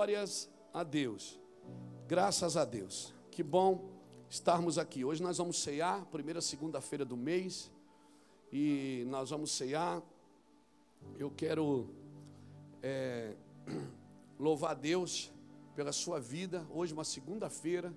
[0.00, 1.38] Glórias a Deus.
[2.08, 3.12] Graças a Deus.
[3.30, 3.90] Que bom
[4.30, 5.04] estarmos aqui.
[5.04, 7.70] Hoje nós vamos ceiar, primeira segunda-feira do mês.
[8.50, 10.02] E nós vamos ceiar.
[11.18, 11.90] Eu quero
[12.82, 13.34] é,
[14.40, 15.30] louvar a Deus
[15.76, 16.66] pela sua vida.
[16.70, 17.92] Hoje, uma segunda-feira.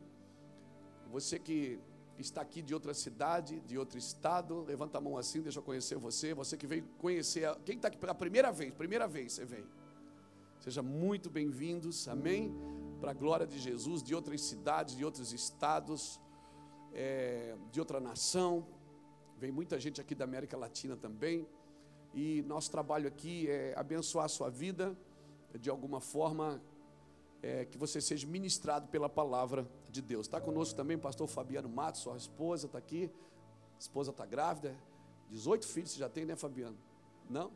[1.10, 1.80] Você que
[2.20, 5.96] está aqui de outra cidade, de outro estado, levanta a mão assim, deixa eu conhecer
[5.96, 6.34] você.
[6.34, 9.64] Você que veio conhecer, quem está aqui pela primeira vez, primeira vez você vem.
[10.64, 12.56] Seja muito bem-vindos, amém?
[13.02, 16.22] Para a glória de Jesus, de outras cidades, de outros estados,
[16.94, 18.66] é, de outra nação.
[19.38, 21.46] Vem muita gente aqui da América Latina também.
[22.14, 24.98] E nosso trabalho aqui é abençoar a sua vida,
[25.60, 26.62] de alguma forma,
[27.42, 30.28] é, que você seja ministrado pela palavra de Deus.
[30.28, 33.12] Está conosco também o pastor Fabiano Matos, sua esposa está aqui.
[33.78, 34.78] Esposa está grávida.
[35.30, 36.78] 18 filhos você já tem, né, Fabiano?
[37.30, 37.52] Não?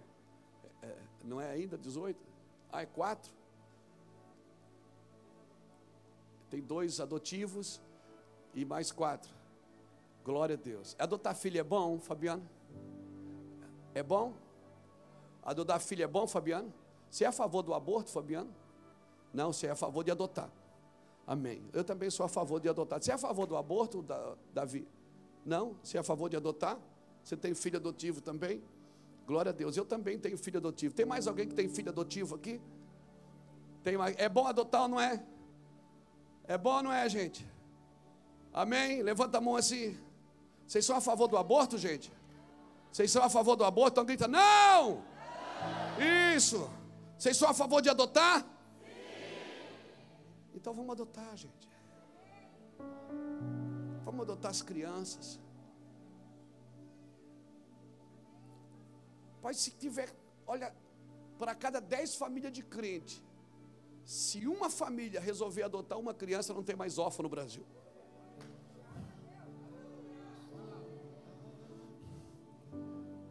[0.81, 2.35] É, é não é ainda 18?
[2.71, 3.31] Ah, é quatro?
[6.49, 7.81] Tem dois adotivos
[8.53, 9.31] e mais quatro.
[10.23, 10.95] Glória a Deus.
[10.99, 12.47] Adotar filho é bom, Fabiano?
[13.93, 14.33] É bom?
[15.43, 16.73] Adotar filho é bom, Fabiano?
[17.09, 18.53] Você é a favor do aborto, Fabiano?
[19.33, 20.50] Não, você é a favor de adotar.
[21.25, 21.63] Amém.
[21.73, 23.01] Eu também sou a favor de adotar.
[23.01, 24.06] Você é a favor do aborto,
[24.53, 24.88] Davi?
[25.45, 25.75] Não?
[25.83, 26.77] Você é a favor de adotar?
[27.23, 28.63] Você tem filho adotivo também?
[29.27, 29.75] Glória a Deus.
[29.75, 30.95] Eu também tenho filho adotivo.
[30.95, 32.61] Tem mais alguém que tem filho adotivo aqui?
[33.83, 34.15] Tem mais.
[34.17, 35.21] É bom adotar ou não é?
[36.45, 37.45] É bom ou não é, gente?
[38.53, 39.03] Amém?
[39.03, 39.99] Levanta a mão assim.
[40.65, 42.11] Vocês são a favor do aborto, gente?
[42.89, 43.95] Vocês são a favor do aborto?
[43.95, 45.03] Então grita, não!
[46.33, 46.69] Isso!
[47.17, 48.45] Vocês são a favor de adotar?
[50.55, 51.69] Então vamos adotar, gente.
[54.05, 55.38] Vamos adotar as crianças.
[59.47, 60.13] Pai, se tiver,
[60.46, 60.75] olha,
[61.40, 63.24] para cada dez famílias de crente,
[64.03, 67.66] se uma família resolver adotar uma criança, não tem mais órfão no Brasil.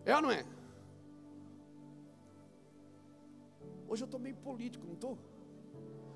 [0.07, 0.47] É ou não é?
[3.87, 5.19] Hoje eu estou meio político, não estou?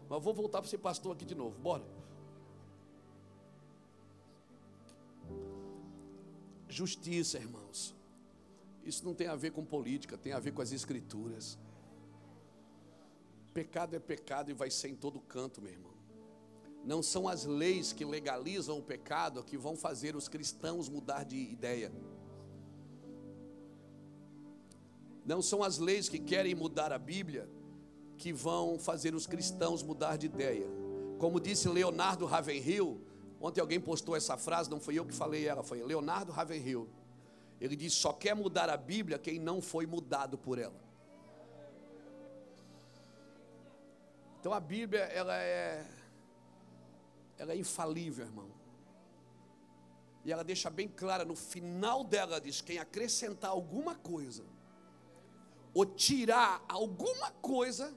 [0.08, 1.58] Mas vou voltar para ser pastor aqui de novo.
[1.58, 1.84] Bora.
[6.70, 7.99] Justiça, irmãos.
[8.90, 11.56] Isso não tem a ver com política, tem a ver com as escrituras.
[13.54, 15.92] Pecado é pecado e vai ser em todo canto, meu irmão.
[16.84, 21.36] Não são as leis que legalizam o pecado que vão fazer os cristãos mudar de
[21.36, 21.92] ideia.
[25.24, 27.48] Não são as leis que querem mudar a Bíblia
[28.18, 30.66] que vão fazer os cristãos mudar de ideia.
[31.20, 33.00] Como disse Leonardo Ravenhill,
[33.40, 36.88] ontem alguém postou essa frase, não foi eu que falei ela, foi Leonardo Ravenhill.
[37.60, 40.80] Ele disse: só quer mudar a Bíblia quem não foi mudado por ela.
[44.38, 45.86] Então a Bíblia ela é
[47.36, 48.50] ela é infalível, irmão.
[50.24, 54.44] E ela deixa bem clara no final dela diz quem acrescentar alguma coisa
[55.72, 57.94] ou tirar alguma coisa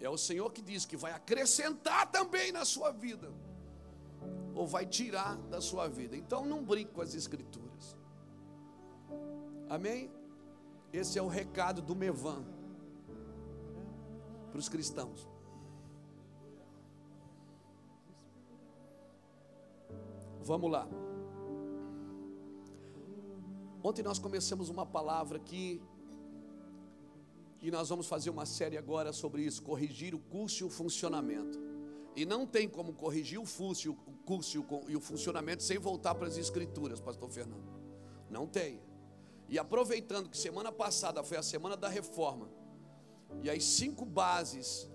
[0.00, 3.32] É o Senhor que diz que vai acrescentar também na sua vida,
[4.56, 6.16] ou vai tirar da sua vida.
[6.16, 7.94] Então não brinque com as Escrituras.
[9.68, 10.10] Amém?
[10.92, 12.42] Esse é o recado do Mevan
[14.50, 15.28] para os cristãos.
[20.42, 20.88] Vamos lá.
[23.82, 25.82] Ontem nós começamos uma palavra aqui
[27.60, 31.65] e nós vamos fazer uma série agora sobre isso, corrigir o curso e o funcionamento.
[32.16, 36.26] E não tem como corrigir o curso, o curso e o funcionamento sem voltar para
[36.26, 37.68] as escrituras, pastor Fernando.
[38.30, 38.80] Não tem.
[39.50, 42.48] E aproveitando que semana passada foi a semana da reforma,
[43.42, 44.90] e as cinco bases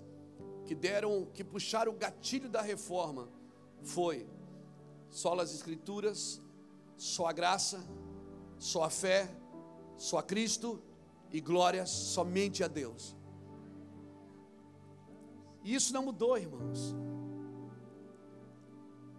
[0.65, 3.29] que deram, que puxaram o gatilho da reforma,
[3.83, 4.27] foi
[5.09, 6.41] só as escrituras,
[6.97, 7.85] só a graça,
[8.57, 9.29] só a fé,
[9.95, 10.81] só a Cristo
[11.31, 13.15] e glória somente a Deus.
[15.63, 16.95] E isso não mudou, irmãos.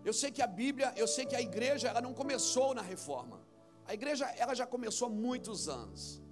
[0.05, 3.41] Eu sei que a Bíblia, eu sei que a igreja, ela não começou na reforma.
[3.87, 6.23] A igreja, ela já começou há muitos anos.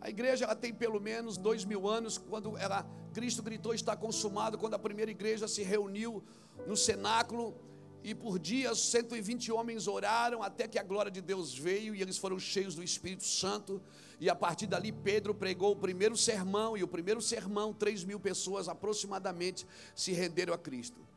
[0.00, 4.58] A igreja, ela tem pelo menos dois mil anos, quando ela, Cristo gritou está consumado,
[4.58, 6.22] quando a primeira igreja se reuniu
[6.66, 7.56] no cenáculo,
[8.02, 12.16] e por dias 120 homens oraram até que a glória de Deus veio e eles
[12.16, 13.82] foram cheios do Espírito Santo.
[14.20, 18.20] E a partir dali, Pedro pregou o primeiro sermão, e o primeiro sermão, 3 mil
[18.20, 21.07] pessoas aproximadamente se renderam a Cristo.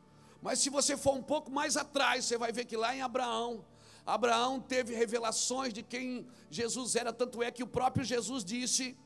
[0.42, 3.64] Mas se você for um pouco mais atrás, você vai ver que lá em Abraão,
[4.04, 8.96] Abraão teve revelações de quem Jesus era, tanto é que o próprio Jesus disse: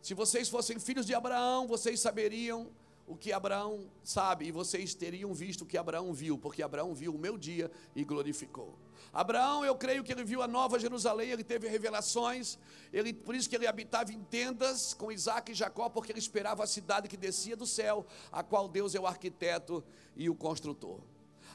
[0.00, 2.70] Se vocês fossem filhos de Abraão, vocês saberiam
[3.06, 7.14] o que Abraão sabe, e vocês teriam visto o que Abraão viu, porque Abraão viu
[7.14, 8.85] o meu dia e glorificou.
[9.16, 12.58] Abraão, eu creio que ele viu a nova Jerusalém, ele teve revelações,
[12.92, 16.62] ele, por isso que ele habitava em tendas com Isaac e Jacó, porque ele esperava
[16.62, 19.82] a cidade que descia do céu, a qual Deus é o arquiteto
[20.14, 21.00] e o construtor.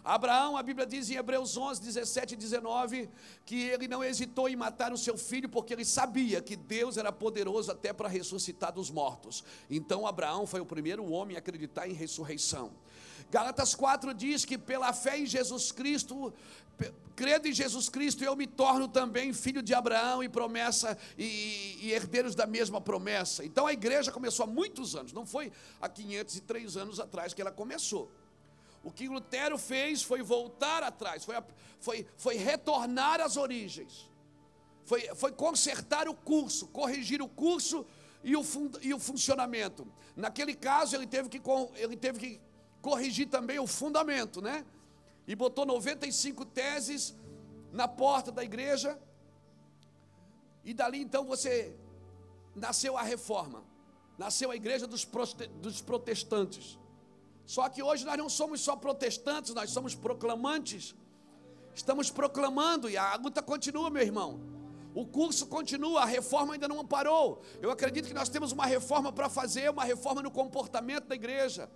[0.03, 3.07] Abraão, a Bíblia diz em Hebreus 11, 17 e 19,
[3.45, 7.11] que ele não hesitou em matar o seu filho, porque ele sabia que Deus era
[7.11, 9.43] poderoso até para ressuscitar dos mortos.
[9.69, 12.71] Então, Abraão foi o primeiro homem a acreditar em ressurreição.
[13.31, 16.33] Galatas 4 diz que pela fé em Jesus Cristo,
[17.15, 21.91] crendo em Jesus Cristo, eu me torno também filho de Abraão e promessa e, e,
[21.93, 23.45] herdeiros da mesma promessa.
[23.45, 25.49] Então a igreja começou há muitos anos, não foi
[25.79, 28.11] há 503 anos atrás que ela começou.
[28.83, 31.35] O que Lutero fez foi voltar atrás, foi,
[31.79, 34.09] foi, foi retornar às origens,
[34.83, 37.85] foi, foi consertar o curso, corrigir o curso
[38.25, 39.87] e o, fun, e o funcionamento.
[40.17, 41.41] Naquele caso, ele teve, que,
[41.77, 42.50] ele teve que
[42.81, 44.65] corrigir também o fundamento, né?
[45.27, 47.15] E botou 95 teses
[47.71, 48.99] na porta da igreja,
[50.63, 51.75] e dali então você
[52.55, 53.63] nasceu a reforma,
[54.17, 55.07] nasceu a igreja dos,
[55.61, 56.77] dos protestantes.
[57.45, 60.95] Só que hoje nós não somos só protestantes, nós somos proclamantes.
[61.73, 64.39] Estamos proclamando e a luta continua, meu irmão.
[64.93, 67.41] O curso continua, a reforma ainda não parou.
[67.61, 71.69] Eu acredito que nós temos uma reforma para fazer, uma reforma no comportamento da igreja.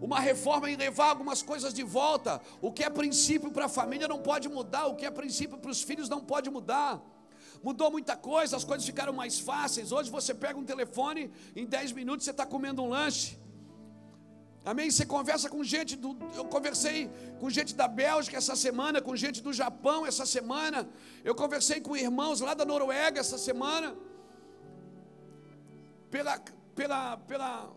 [0.00, 2.40] Uma reforma em levar algumas coisas de volta.
[2.60, 5.70] O que é princípio para a família não pode mudar, o que é princípio para
[5.70, 7.02] os filhos não pode mudar.
[7.62, 9.92] Mudou muita coisa, as coisas ficaram mais fáceis.
[9.92, 13.38] Hoje você pega um telefone, em 10 minutos você está comendo um lanche.
[14.64, 14.90] Amém?
[14.90, 16.16] Você conversa com gente do.
[16.34, 20.88] Eu conversei com gente da Bélgica essa semana, com gente do Japão essa semana.
[21.22, 23.94] Eu conversei com irmãos lá da Noruega essa semana.
[26.10, 26.38] Pela,
[26.74, 27.70] pela, pela,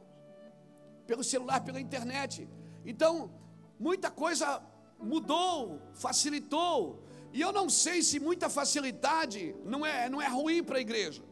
[1.07, 2.47] pelo celular, pela internet.
[2.85, 3.31] Então,
[3.79, 4.61] muita coisa
[4.99, 7.03] mudou, facilitou.
[7.33, 11.23] E eu não sei se muita facilidade não é, não é ruim para a igreja.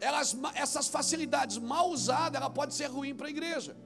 [0.00, 3.76] Elas, essas facilidades mal usadas, ela pode ser ruim para a igreja.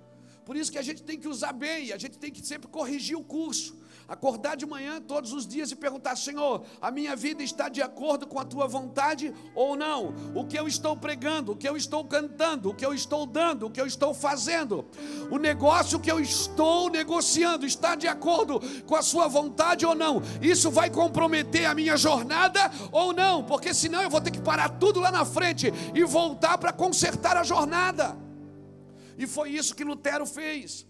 [0.45, 3.17] Por isso que a gente tem que usar bem, a gente tem que sempre corrigir
[3.17, 3.77] o curso.
[4.09, 8.25] Acordar de manhã todos os dias e perguntar: Senhor, a minha vida está de acordo
[8.25, 10.15] com a tua vontade ou não?
[10.33, 13.67] O que eu estou pregando, o que eu estou cantando, o que eu estou dando,
[13.67, 14.85] o que eu estou fazendo,
[15.29, 20.23] o negócio que eu estou negociando está de acordo com a sua vontade ou não?
[20.41, 23.43] Isso vai comprometer a minha jornada ou não?
[23.43, 27.37] Porque senão eu vou ter que parar tudo lá na frente e voltar para consertar
[27.37, 28.17] a jornada.
[29.19, 30.86] E foi isso que Lutero fez.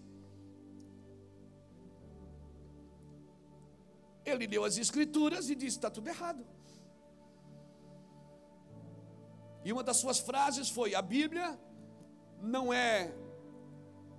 [4.31, 6.45] Ele leu as Escrituras e disse: está tudo errado.
[9.63, 11.57] E uma das suas frases foi: a Bíblia
[12.41, 13.13] não é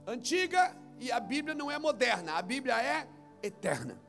[0.07, 3.07] antiga e a Bíblia não é moderna, a Bíblia é
[3.43, 4.01] eterna.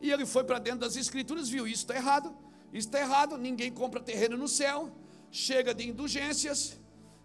[0.00, 2.36] E ele foi para dentro das Escrituras, viu: isso está errado,
[2.72, 4.90] isso está errado, ninguém compra terreno no céu,
[5.30, 6.80] chega de indulgências,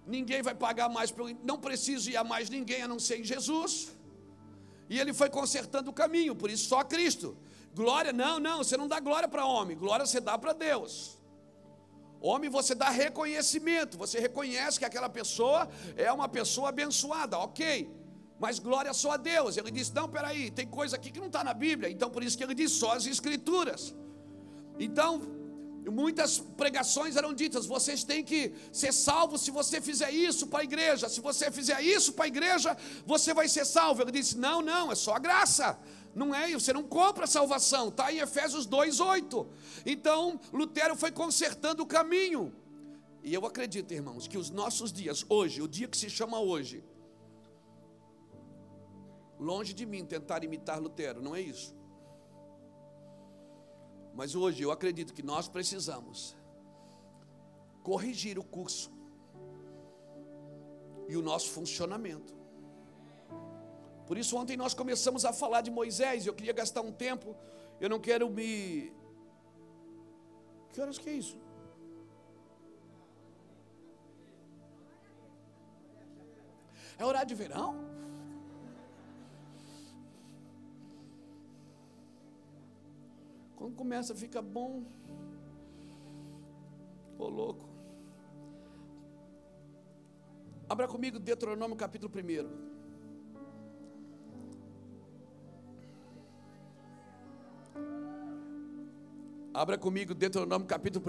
[0.05, 3.23] ninguém vai pagar mais, pelo, não preciso ir a mais ninguém a não ser em
[3.23, 3.91] Jesus.
[4.93, 7.35] E ele foi consertando o caminho, por isso só Cristo.
[7.73, 11.17] Glória, não, não, você não dá glória para homem, glória você dá para Deus.
[12.21, 17.91] Homem, você dá reconhecimento, você reconhece que aquela pessoa é uma pessoa abençoada, ok.
[18.39, 19.57] Mas glória só a Deus.
[19.57, 21.89] Ele disse: Não, peraí, tem coisa aqui que não está na Bíblia.
[21.89, 23.95] Então, por isso que ele diz só as Escrituras.
[24.77, 25.21] Então,
[25.91, 30.63] Muitas pregações eram ditas: vocês têm que ser salvos se você fizer isso para a
[30.63, 31.09] igreja.
[31.09, 34.01] Se você fizer isso para a igreja, você vai ser salvo.
[34.01, 35.79] Ele disse: não, não, é só a graça.
[36.15, 39.47] Não é, você não compra a salvação, está em Efésios 2,8.
[39.85, 42.53] Então, Lutero foi consertando o caminho.
[43.23, 46.83] E eu acredito, irmãos, que os nossos dias, hoje, o dia que se chama hoje,
[49.39, 51.75] longe de mim tentar imitar Lutero, não é isso.
[54.13, 56.36] Mas hoje eu acredito que nós precisamos
[57.82, 58.91] corrigir o curso
[61.08, 62.34] e o nosso funcionamento.
[64.08, 66.25] Por isso, ontem nós começamos a falar de Moisés.
[66.25, 67.36] Eu queria gastar um tempo.
[67.79, 68.93] Eu não quero me.
[70.72, 71.38] Que horas que é isso?
[76.98, 77.92] É horário de verão?
[83.63, 84.84] Quando começa, fica bom.
[87.17, 87.65] Ô louco.
[90.67, 92.20] Abra comigo Deuteronômio capítulo 1.
[99.53, 101.08] Abra comigo Deuteronômio capítulo 1.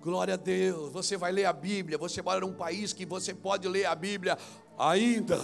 [0.00, 0.90] Glória a Deus.
[0.92, 1.98] Você vai ler a Bíblia.
[1.98, 4.38] Você mora num país que você pode ler a Bíblia
[4.78, 5.36] ainda.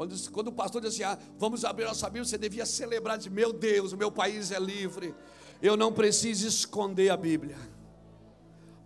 [0.00, 3.28] Quando, quando o pastor disse assim, ah, vamos abrir nossa Bíblia, você devia celebrar, de
[3.28, 5.14] meu Deus, o meu país é livre.
[5.60, 7.58] Eu não preciso esconder a Bíblia.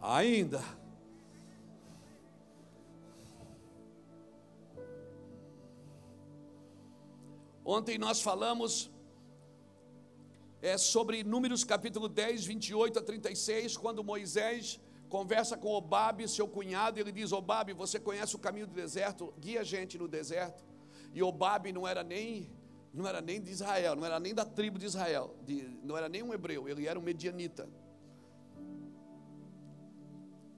[0.02, 0.60] Ainda.
[7.64, 8.90] Ontem nós falamos
[10.60, 16.98] é, sobre Números capítulo 10, 28 a 36, quando Moisés conversa com Obabe, seu cunhado,
[16.98, 19.32] e ele diz: Obabe, você conhece o caminho do deserto?
[19.38, 20.73] Guia a gente no deserto.
[21.14, 22.52] E Obabe não era nem
[22.92, 26.08] não era nem de Israel, não era nem da tribo de Israel, de, não era
[26.08, 27.68] nem um hebreu, ele era um medianita.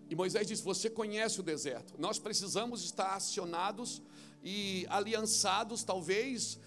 [0.08, 1.94] E Moisés disse: Você conhece o deserto.
[1.98, 4.02] Nós precisamos estar acionados
[4.42, 6.60] e aliançados, talvez,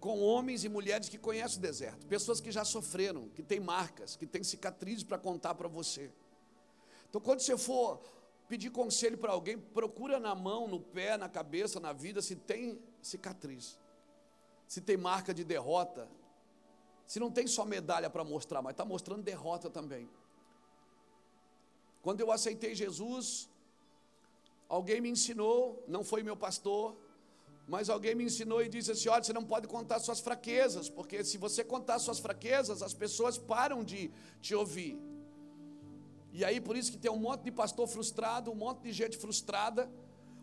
[0.00, 4.16] com homens e mulheres que conhecem o deserto, pessoas que já sofreram, que têm marcas,
[4.16, 6.10] que têm cicatrizes para contar para você.
[7.08, 8.02] Então, quando você for
[8.48, 12.78] pedir conselho para alguém, procura na mão, no pé, na cabeça, na vida, se tem
[13.06, 13.78] cicatriz,
[14.66, 16.08] se tem marca de derrota,
[17.06, 20.08] se não tem só medalha para mostrar, mas está mostrando derrota também.
[22.02, 23.48] Quando eu aceitei Jesus,
[24.68, 26.96] alguém me ensinou, não foi meu pastor,
[27.66, 31.24] mas alguém me ensinou e disse assim: olha, você não pode contar suas fraquezas, porque
[31.24, 34.98] se você contar suas fraquezas, as pessoas param de te ouvir.
[36.32, 39.16] E aí, por isso que tem um monte de pastor frustrado, um monte de gente
[39.16, 39.90] frustrada,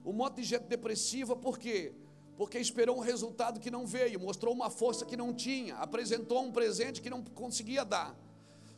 [0.05, 1.93] um monte de gente depressiva, por quê?
[2.41, 6.51] Porque esperou um resultado que não veio, mostrou uma força que não tinha, apresentou um
[6.51, 8.15] presente que não conseguia dar,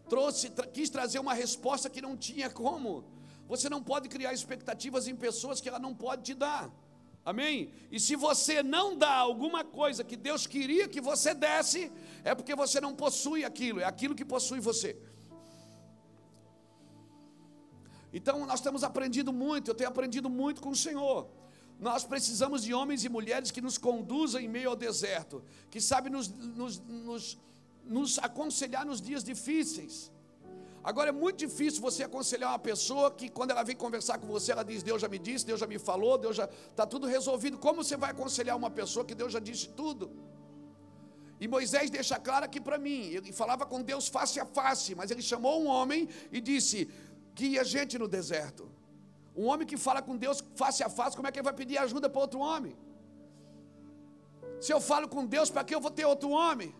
[0.10, 3.06] trouxe, tra quis trazer uma resposta que não tinha como.
[3.48, 6.70] Você não pode criar expectativas em pessoas que ela não pode te dar.
[7.24, 7.72] Amém?
[7.90, 11.90] E se você não dá alguma coisa que Deus queria que você desse,
[12.26, 14.98] é porque você não possui aquilo, é aquilo que possui você.
[18.12, 21.30] Então nós temos aprendido muito, eu tenho aprendido muito com o Senhor.
[21.88, 26.12] Nós precisamos de homens e mulheres que nos conduzam em meio ao deserto, que sabem
[26.16, 26.28] nos,
[26.60, 26.74] nos,
[27.08, 27.24] nos,
[27.98, 29.96] nos aconselhar nos dias difíceis.
[30.82, 34.52] Agora é muito difícil você aconselhar uma pessoa que quando ela vem conversar com você,
[34.54, 37.58] ela diz: Deus já me disse, Deus já me falou, Deus já está tudo resolvido.
[37.58, 40.10] Como você vai aconselhar uma pessoa que Deus já disse tudo?
[41.44, 45.12] E Moisés deixa claro aqui para mim: ele falava com Deus face a face, mas
[45.12, 46.90] ele chamou um homem e disse:
[47.36, 48.70] guia gente no deserto.
[49.36, 51.78] Um homem que fala com Deus face a face, como é que ele vai pedir
[51.78, 52.76] ajuda para outro homem?
[54.62, 56.74] Se eu falo com Deus, para que eu vou ter outro homem?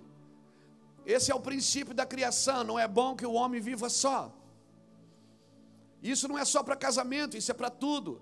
[1.06, 2.64] Esse é o princípio da criação.
[2.64, 4.20] Não é bom que o homem viva só.
[6.02, 8.22] Isso não é só para casamento, isso é para tudo.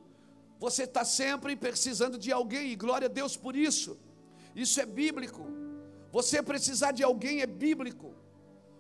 [0.60, 4.00] Você está sempre precisando de alguém, e glória a Deus por isso.
[4.56, 5.44] Isso é bíblico.
[6.12, 8.14] Você precisar de alguém é bíblico.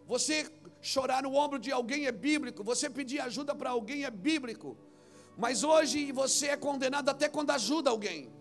[0.05, 2.63] Você chorar no ombro de alguém é bíblico.
[2.63, 4.77] Você pedir ajuda para alguém é bíblico.
[5.38, 8.32] Mas hoje você é condenado até quando ajuda alguém.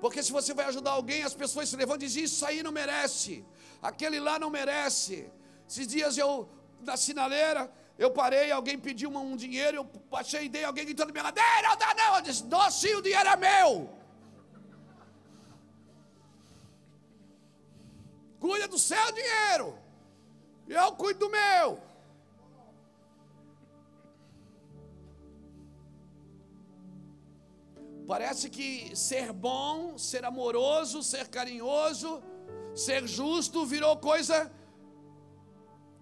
[0.00, 2.72] Porque se você vai ajudar alguém, as pessoas se levantam e dizem: Isso aí não
[2.72, 3.44] merece
[3.82, 5.30] aquele lá não merece.
[5.68, 6.48] Esses dias eu,
[6.80, 11.24] na sinaleira, eu parei, alguém pediu um dinheiro, eu baixei e dei, alguém gritando minha
[11.24, 13.90] ladeira, não dá não, eu disse, dou sim, o dinheiro é meu.
[18.38, 19.78] Cuida do seu dinheiro,
[20.66, 21.82] eu cuido do meu.
[28.12, 32.10] Parece que ser bom, ser amoroso, ser carinhoso,
[32.74, 34.50] Ser justo virou coisa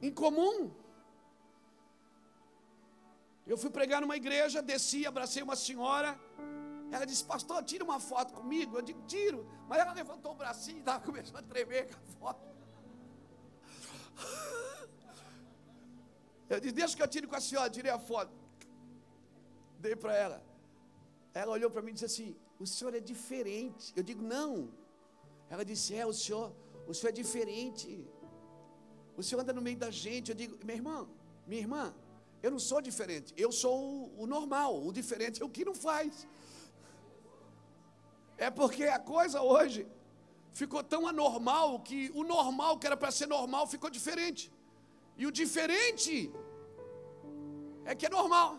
[0.03, 0.71] incomum.
[3.47, 6.19] Eu fui pregar numa igreja, desci, abracei uma senhora.
[6.91, 8.77] Ela disse, pastor, tira uma foto comigo.
[8.77, 9.49] Eu digo, tiro.
[9.67, 12.49] Mas ela levantou o bracinho e estava começando a tremer com a foto.
[16.51, 18.33] Eu disse, deixa que eu tire com a senhora, tirei a foto.
[19.79, 20.48] Dei para ela.
[21.35, 23.93] Ela olhou para mim e disse assim: O senhor é diferente.
[23.97, 24.71] Eu digo, não.
[25.51, 26.53] Ela disse: É, o senhor,
[26.87, 28.09] o senhor é diferente.
[29.17, 30.31] O senhor anda no meio da gente.
[30.31, 31.09] Eu digo, minha irmã,
[31.47, 31.95] minha irmã,
[32.43, 33.35] eu não sou diferente.
[33.37, 34.85] Eu sou o, o normal.
[34.87, 36.27] O diferente é o que não faz.
[38.37, 39.87] É porque a coisa hoje
[40.53, 44.53] ficou tão anormal que o normal que era para ser normal ficou diferente.
[45.17, 46.33] E o diferente
[47.85, 48.51] é que é normal.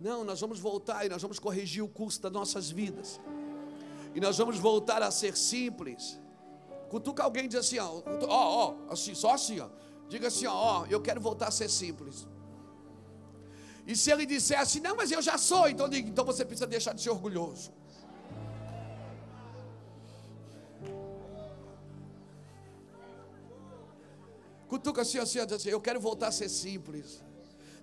[0.00, 3.20] Não, nós vamos voltar e nós vamos corrigir o custo das nossas vidas.
[4.14, 6.20] E nós vamos voltar a ser simples.
[6.88, 9.68] Cutuca alguém e diz assim, ó, ó, ó assim, só assim, ó.
[10.08, 12.26] Diga assim, ó, ó, eu quero voltar a ser simples.
[13.86, 16.92] E se ele dissesse, assim, não, mas eu já sou, então, então você precisa deixar
[16.92, 17.72] de ser orgulhoso.
[24.68, 27.22] Cutuca assim, assim, ó, diz assim, eu quero voltar a ser simples.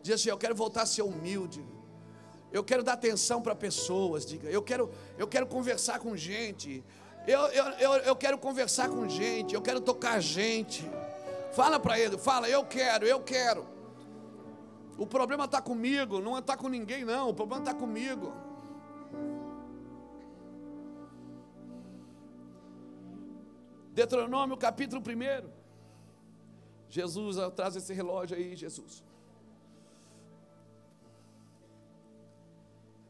[0.02, 1.66] Diz assim, eu quero voltar a ser humilde.
[2.56, 4.50] Eu quero dar atenção para pessoas, diga.
[4.50, 6.82] Eu quero, eu quero conversar com gente.
[7.28, 9.54] Eu, eu, eu, eu quero conversar com gente.
[9.54, 10.90] Eu quero tocar gente.
[11.52, 13.68] Fala para ele, fala, eu quero, eu quero.
[14.98, 17.28] O problema está comigo, não está com ninguém, não.
[17.28, 18.32] O problema está comigo.
[23.92, 25.50] Deuteronômio capítulo 1.
[26.88, 29.05] Jesus, traz esse relógio aí, Jesus.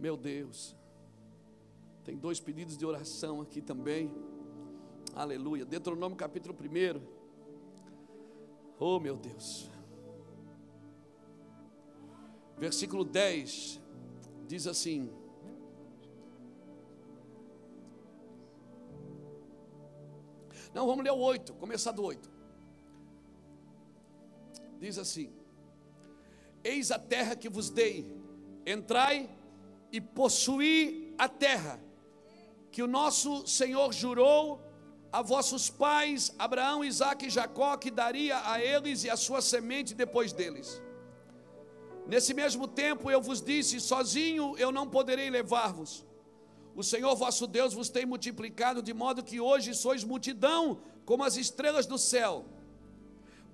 [0.05, 0.75] Meu Deus.
[2.03, 4.13] Tem dois pedidos de oração aqui também.
[5.15, 5.65] Aleluia.
[5.65, 7.01] Deuteronômio capítulo 1.
[8.79, 9.67] Oh, meu Deus.
[12.55, 13.81] Versículo 10
[14.47, 15.11] diz assim:
[20.71, 22.29] Não, vamos ler o 8, começar do 8.
[24.77, 25.33] Diz assim:
[26.63, 28.05] Eis a terra que vos dei,
[28.67, 29.43] entrai
[29.95, 30.79] e possuí
[31.17, 31.75] a terra,
[32.73, 34.41] que o nosso Senhor jurou
[35.17, 39.93] a vossos pais, Abraão, Isaque e Jacó, que daria a eles e a sua semente
[40.03, 40.81] depois deles.
[42.05, 46.05] Nesse mesmo tempo eu vos disse: sozinho eu não poderei levar-vos.
[46.75, 51.37] O Senhor vosso Deus vos tem multiplicado, de modo que hoje sois multidão, como as
[51.37, 52.33] estrelas do céu.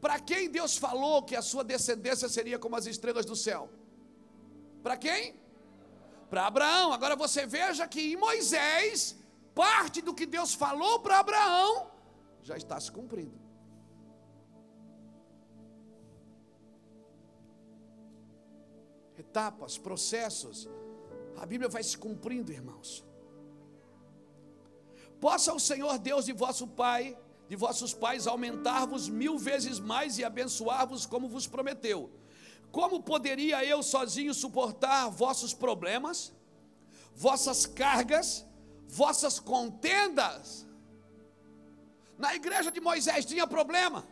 [0.04, 3.70] Para quem Deus falou que a sua descendência seria como as estrelas do céu?
[4.82, 5.40] Para quem?
[6.32, 6.94] Para Abraão.
[6.94, 9.18] Agora você veja que em Moisés,
[9.54, 11.92] parte do que Deus falou para Abraão
[12.42, 13.38] já está se cumprindo.
[19.24, 20.70] Etapas, processos,
[21.38, 23.06] a Bíblia vai se cumprindo, irmãos.
[25.20, 27.04] Possa o Senhor Deus de vosso Pai,
[27.50, 32.10] de vossos pais, aumentar-vos mil vezes mais e abençoar-vos como vos prometeu.
[32.72, 36.34] Como poderia eu sozinho suportar vossos problemas,
[37.14, 38.46] vossas cargas,
[38.88, 40.66] vossas contendas?
[42.18, 44.08] Na igreja de Moisés tinha problema,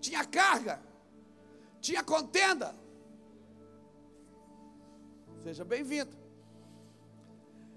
[0.00, 0.80] tinha carga,
[1.80, 2.74] tinha contenda.
[5.42, 6.16] Seja bem-vindo.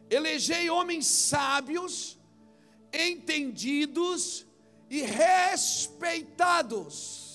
[0.09, 2.17] Elegei homens sábios,
[2.93, 4.47] entendidos
[4.89, 7.26] e respeitados,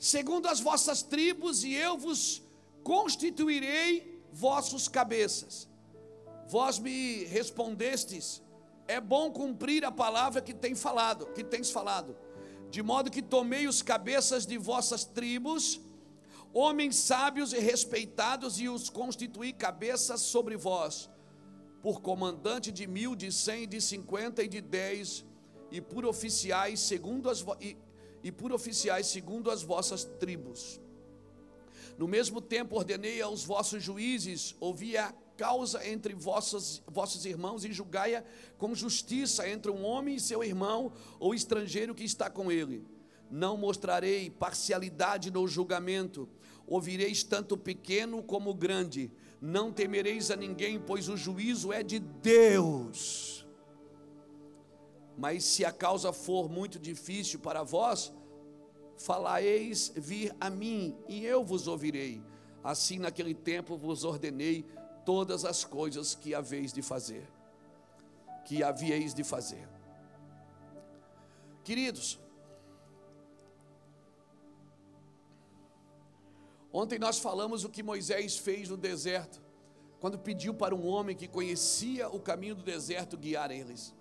[0.00, 2.42] segundo as vossas tribos, e eu vos
[2.82, 5.68] constituirei vossos cabeças.
[6.48, 8.42] Vós me respondestes:
[8.88, 12.16] é bom cumprir a palavra que tem falado, que tens falado,
[12.70, 15.78] de modo que tomei os cabeças de vossas tribos,
[16.52, 21.10] homens sábios e respeitados, e os constituí cabeças sobre vós
[21.82, 25.24] por comandante de mil, de cem, de cinquenta e de dez,
[25.70, 27.76] e por oficiais segundo as e,
[28.22, 30.80] e por oficiais segundo as vossas tribos.
[31.98, 37.72] No mesmo tempo ordenei aos vossos juízes, ouvi a causa entre vossos, vossos irmãos e
[37.72, 38.22] julgai-a
[38.58, 42.84] com justiça entre um homem e seu irmão ou estrangeiro que está com ele.
[43.30, 46.28] Não mostrarei parcialidade no julgamento,
[46.66, 53.39] ouvireis tanto pequeno como grande não temereis a ninguém, pois o juízo é de Deus.
[55.20, 58.10] Mas se a causa for muito difícil para vós,
[58.96, 62.22] falareis vir a mim, e eu vos ouvirei.
[62.64, 64.64] Assim naquele tempo vos ordenei
[65.04, 67.30] todas as coisas que haveis de fazer,
[68.46, 69.68] que havieis de fazer.
[71.62, 72.18] Queridos,
[76.72, 79.42] Ontem nós falamos o que Moisés fez no deserto,
[79.98, 83.92] quando pediu para um homem que conhecia o caminho do deserto guiar eles.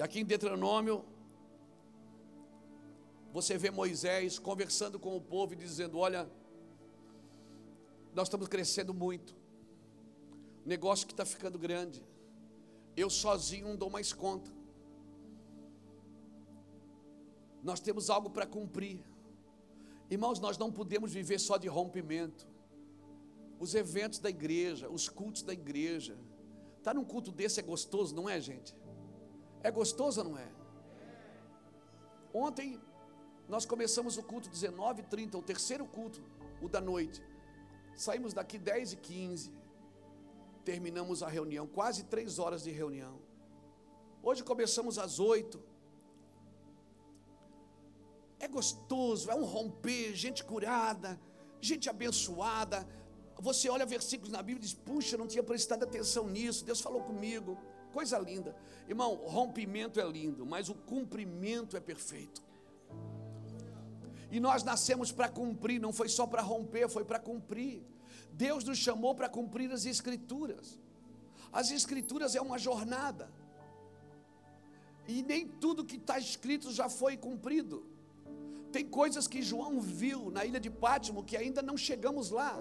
[0.00, 1.04] E aqui em Deuteronômio,
[3.34, 6.26] você vê Moisés conversando com o povo e dizendo: Olha,
[8.14, 9.36] nós estamos crescendo muito,
[10.64, 12.02] o negócio que está ficando grande,
[12.96, 14.50] eu sozinho não dou mais conta,
[17.62, 19.04] nós temos algo para cumprir.
[20.08, 22.48] Irmãos, nós não podemos viver só de rompimento.
[23.58, 26.16] Os eventos da igreja, os cultos da igreja.
[26.78, 28.74] Estar tá num culto desse é gostoso, não é, gente?
[29.62, 30.48] É gostoso ou não é?
[32.32, 32.80] Ontem
[33.48, 36.22] nós começamos o culto 19h30, o terceiro culto,
[36.62, 37.22] o da noite.
[37.94, 39.60] Saímos daqui 10 e 15
[40.64, 43.18] Terminamos a reunião, quase três horas de reunião.
[44.22, 45.70] Hoje começamos às 8
[48.38, 51.20] é gostoso, é um romper, gente curada,
[51.60, 52.88] gente abençoada.
[53.38, 57.02] Você olha versículos na Bíblia e diz: Puxa, não tinha prestado atenção nisso, Deus falou
[57.02, 57.58] comigo.
[57.92, 58.54] Coisa linda.
[58.88, 62.42] Irmão, rompimento é lindo, mas o cumprimento é perfeito.
[64.30, 67.84] E nós nascemos para cumprir, não foi só para romper, foi para cumprir.
[68.32, 70.78] Deus nos chamou para cumprir as Escrituras.
[71.52, 73.30] As Escrituras é uma jornada.
[75.08, 77.84] E nem tudo que está escrito já foi cumprido.
[78.70, 82.56] Tem coisas que João viu na ilha de Pátimo que ainda não chegamos lá.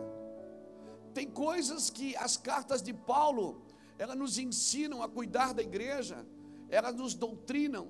[1.13, 3.61] Tem coisas que as cartas de Paulo,
[3.99, 6.17] elas nos ensinam a cuidar da igreja,
[6.77, 7.85] elas nos doutrinam,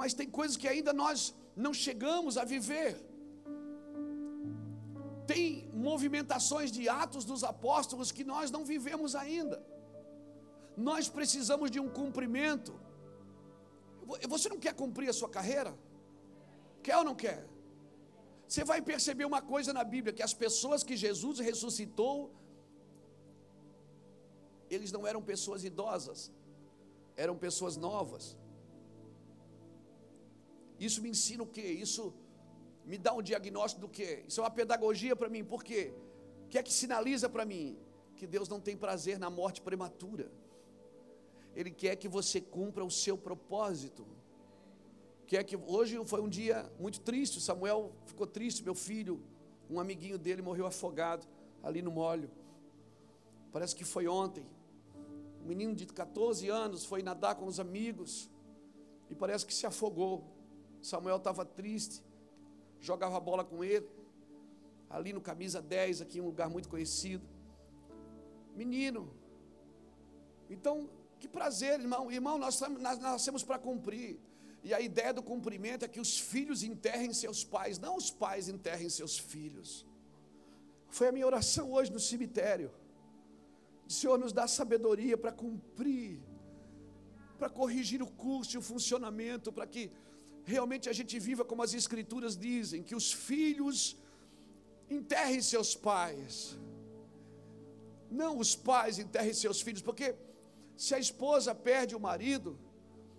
[0.00, 2.92] mas tem coisas que ainda nós não chegamos a viver.
[5.26, 9.58] Tem movimentações de atos dos apóstolos que nós não vivemos ainda.
[10.76, 12.72] Nós precisamos de um cumprimento.
[14.28, 15.74] Você não quer cumprir a sua carreira?
[16.82, 17.40] Quer ou não quer?
[18.46, 22.16] Você vai perceber uma coisa na Bíblia: que as pessoas que Jesus ressuscitou,
[24.70, 26.32] eles não eram pessoas idosas,
[27.16, 28.36] eram pessoas novas.
[30.78, 31.62] Isso me ensina o quê?
[31.62, 32.12] Isso
[32.84, 34.24] me dá um diagnóstico do quê?
[34.28, 35.94] Isso é uma pedagogia para mim, por quê?
[36.44, 37.78] O que é que sinaliza para mim?
[38.16, 40.30] Que Deus não tem prazer na morte prematura.
[41.54, 44.06] Ele quer que você cumpra o seu propósito.
[45.26, 47.40] Quer que hoje foi um dia muito triste.
[47.40, 49.22] Samuel ficou triste, meu filho,
[49.70, 51.26] um amiguinho dele morreu afogado
[51.62, 52.30] ali no molho.
[53.54, 54.44] Parece que foi ontem.
[55.40, 58.28] Um menino de 14 anos foi nadar com os amigos
[59.08, 60.24] e parece que se afogou.
[60.82, 62.02] Samuel estava triste,
[62.80, 63.88] jogava bola com ele,
[64.90, 67.24] ali no camisa 10, aqui em um lugar muito conhecido.
[68.56, 69.14] Menino.
[70.50, 70.90] Então,
[71.20, 72.10] que prazer, irmão.
[72.10, 74.18] Irmão, nós, nascemos para cumprir.
[74.64, 78.48] E a ideia do cumprimento é que os filhos enterrem seus pais, não os pais
[78.48, 79.86] enterrem seus filhos.
[80.88, 82.72] Foi a minha oração hoje no cemitério.
[83.98, 86.20] Senhor nos dá sabedoria para cumprir,
[87.38, 89.84] para corrigir o curso e o funcionamento, para que
[90.52, 93.78] realmente a gente viva como as Escrituras dizem: que os filhos
[94.98, 96.58] enterrem seus pais.
[98.10, 100.14] Não os pais enterrem seus filhos, porque
[100.76, 102.58] se a esposa perde o marido,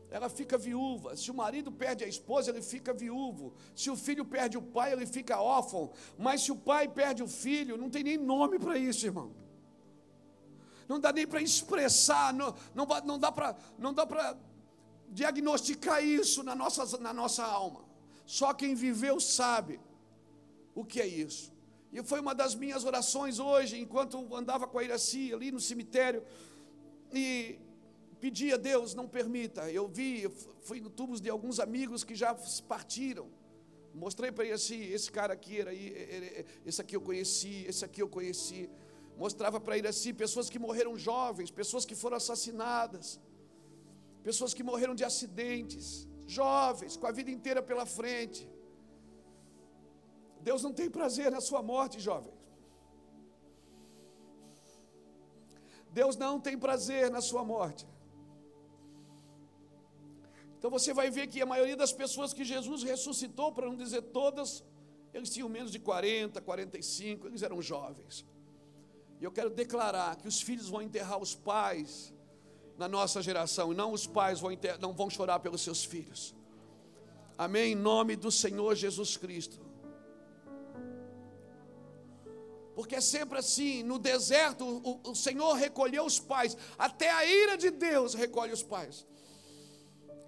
[0.10, 1.16] ela fica viúva.
[1.18, 3.54] Se o marido perde a esposa, ele fica viúvo.
[3.76, 5.92] Se o filho perde o pai, ele fica órfão.
[6.18, 9.45] Mas se o pai perde o filho, não tem nem nome para isso, irmão.
[10.88, 14.38] Não dá nem para expressar, não, não, não dá para
[15.10, 17.84] diagnosticar isso na nossa, na nossa alma.
[18.26, 19.80] Só quem viveu sabe
[20.74, 21.54] o que é isso.
[21.92, 26.24] E foi uma das minhas orações hoje, enquanto andava com a Iraci ali no cemitério
[27.14, 27.58] e
[28.20, 29.72] pedi a Deus, não permita.
[29.72, 30.30] Eu vi,
[30.62, 32.36] fui no tubos de alguns amigos que já
[32.68, 33.30] partiram.
[33.94, 38.02] Mostrei para ele assim, esse cara aqui era aí, esse aqui eu conheci, esse aqui
[38.02, 38.70] eu conheci.
[39.24, 43.20] Mostrava para assim, pessoas que morreram jovens, pessoas que foram assassinadas,
[44.24, 48.50] pessoas que morreram de acidentes, jovens, com a vida inteira pela frente.
[50.42, 52.34] Deus não tem prazer na sua morte, jovem.
[55.92, 57.88] Deus não tem prazer na sua morte.
[60.58, 64.02] Então você vai ver que a maioria das pessoas que Jesus ressuscitou, para não dizer
[64.20, 64.64] todas,
[65.14, 68.26] eles tinham menos de 40, 45, eles eram jovens.
[69.20, 72.14] E eu quero declarar que os filhos vão enterrar os pais
[72.78, 76.36] na nossa geração, e não os pais vão enterrar, não vão chorar pelos seus filhos.
[77.38, 77.72] Amém?
[77.72, 79.66] Em nome do Senhor Jesus Cristo.
[82.76, 87.58] Porque é sempre assim, no deserto o, o Senhor recolheu os pais, até a ira
[87.58, 89.08] de Deus recolhe os pais.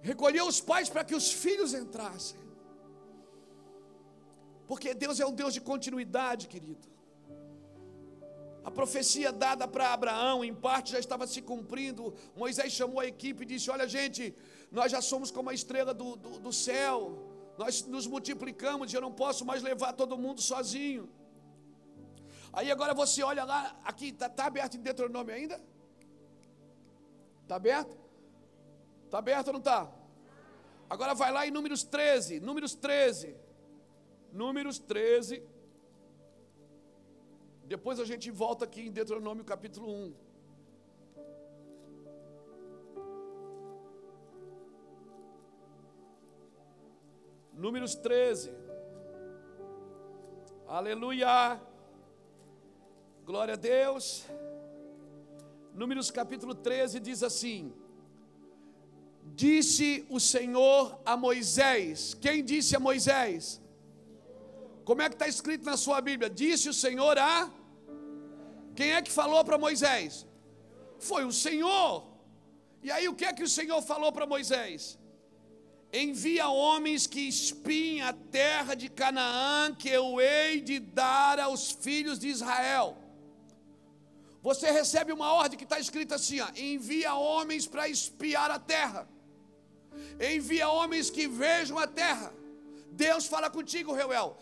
[0.02, 2.40] Recolheu os pais para que os filhos entrassem.
[4.66, 6.88] Porque Deus é um Deus de continuidade, querido.
[8.68, 12.14] A profecia dada para Abraão, em parte, já estava se cumprindo.
[12.36, 14.36] Moisés chamou a equipe e disse: Olha, gente,
[14.70, 16.98] nós já somos como a estrela do, do, do céu,
[17.58, 21.10] nós nos multiplicamos eu não posso mais levar todo mundo sozinho.
[22.52, 25.62] Aí agora você olha lá, aqui, está tá aberto em Deuteronômio ainda?
[27.44, 27.98] Está aberto?
[29.06, 29.90] Está aberto ou não está?
[30.90, 33.34] Agora vai lá em Números 13, Números 13.
[34.34, 35.42] Números 13.
[37.74, 40.14] Depois a gente volta aqui em Deuteronômio capítulo 1.
[47.66, 48.52] Números 13.
[50.66, 51.60] Aleluia.
[53.26, 54.26] Glória a Deus.
[55.74, 57.74] Números capítulo 13 diz assim:
[59.44, 62.14] Disse o Senhor a Moisés.
[62.14, 63.62] Quem disse a Moisés?
[64.86, 66.30] Como é que está escrito na sua Bíblia?
[66.30, 67.57] Disse o Senhor a.
[68.78, 70.26] Quem é que falou para Moisés?
[71.10, 71.92] Foi o Senhor.
[72.84, 75.00] E aí o que é que o Senhor falou para Moisés?
[75.92, 82.20] Envia homens que espiem a terra de Canaã, que eu hei de dar aos filhos
[82.20, 82.96] de Israel.
[84.44, 89.10] Você recebe uma ordem que está escrita assim: ó, envia homens para espiar a terra,
[90.36, 92.32] envia homens que vejam a terra.
[92.92, 94.38] Deus fala contigo, Reuel.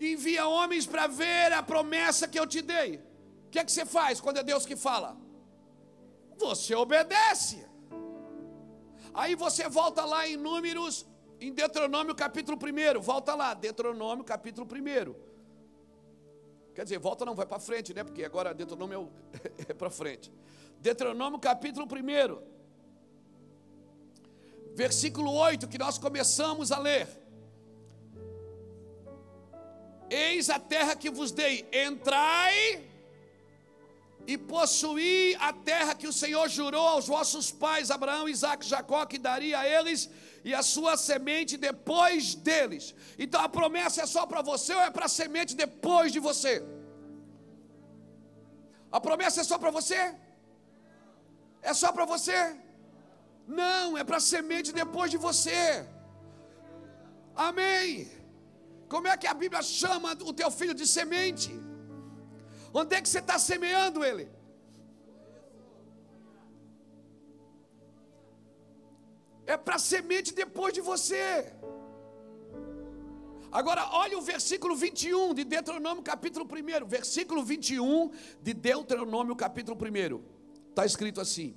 [0.00, 2.96] Envia homens para ver a promessa que eu te dei.
[3.46, 5.16] O que é que você faz quando é Deus que fala?
[6.38, 7.68] Você obedece.
[9.12, 11.06] Aí você volta lá em Números,
[11.38, 13.00] em Deuteronômio capítulo 1.
[13.00, 15.14] Volta lá, Deuteronômio capítulo 1.
[16.74, 18.02] Quer dizer, volta não, vai para frente, né?
[18.02, 19.12] Porque agora Deuteronômio
[19.68, 20.32] é, é para frente.
[20.78, 22.42] Deuteronômio capítulo 1.
[24.74, 27.19] Versículo 8, que nós começamos a ler.
[30.10, 32.84] Eis a terra que vos dei, entrai
[34.26, 39.06] e possuir a terra que o Senhor jurou aos vossos pais, Abraão, Isaac e Jacó,
[39.06, 40.10] que daria a eles
[40.44, 42.94] e a sua semente depois deles.
[43.18, 46.62] Então a promessa é só para você ou é para a semente depois de você?
[48.90, 50.14] A promessa é só para você?
[51.62, 52.56] É só para você?
[53.46, 55.86] Não, é para a semente depois de você.
[57.34, 58.19] Amém.
[58.92, 61.50] Como é que a Bíblia chama o teu filho de semente?
[62.74, 64.28] Onde é que você está semeando ele?
[69.46, 71.52] É para semente depois de você.
[73.52, 76.86] Agora, olha o versículo 21 de Deuteronômio, capítulo 1.
[76.86, 78.10] Versículo 21
[78.42, 80.22] de Deuteronômio, capítulo 1.
[80.68, 81.56] Está escrito assim: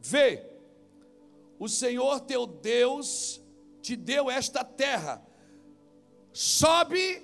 [0.00, 0.50] Vê,
[1.58, 3.42] o Senhor teu Deus
[3.80, 5.22] te deu esta terra,
[6.34, 7.22] sobe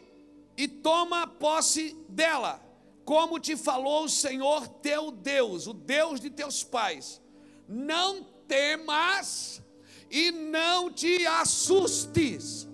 [0.57, 2.70] e toma posse dela
[3.11, 7.20] como te falou o Senhor teu Deus, o Deus de teus pais.
[7.66, 9.61] Não temas
[10.09, 12.68] e não te assustes.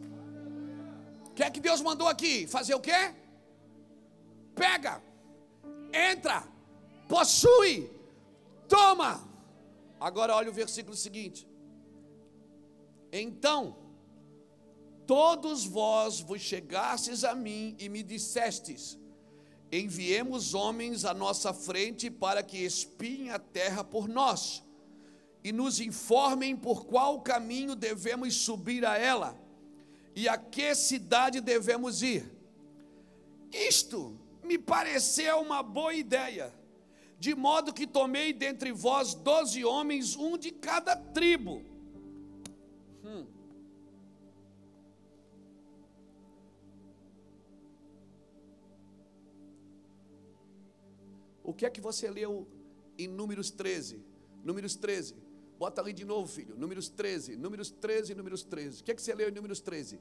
[1.31, 2.46] O que é que Deus mandou aqui?
[2.46, 3.14] Fazer o quê?
[4.55, 5.03] Pega,
[5.90, 6.46] entra,
[7.09, 7.90] possui,
[8.68, 9.27] toma.
[9.99, 11.49] Agora olha o versículo seguinte.
[13.11, 13.75] Então,
[15.06, 18.98] todos vós vos chegastes a mim e me dissestes:
[19.70, 24.62] enviemos homens à nossa frente para que espiem a terra por nós
[25.44, 29.38] e nos informem por qual caminho devemos subir a ela
[30.14, 32.28] e a que cidade devemos ir.
[33.52, 36.52] Isto me pareceu uma boa ideia,
[37.18, 41.75] de modo que tomei dentre vós doze homens, um de cada tribo.
[51.56, 52.46] Que é que você leu
[52.98, 54.04] em Números 13?
[54.44, 55.16] Números 13.
[55.58, 56.54] Bota ali de novo, filho.
[56.56, 57.36] Números 13.
[57.36, 58.80] Números 13, Números 13.
[58.80, 60.00] O que é que você leu em Números 13?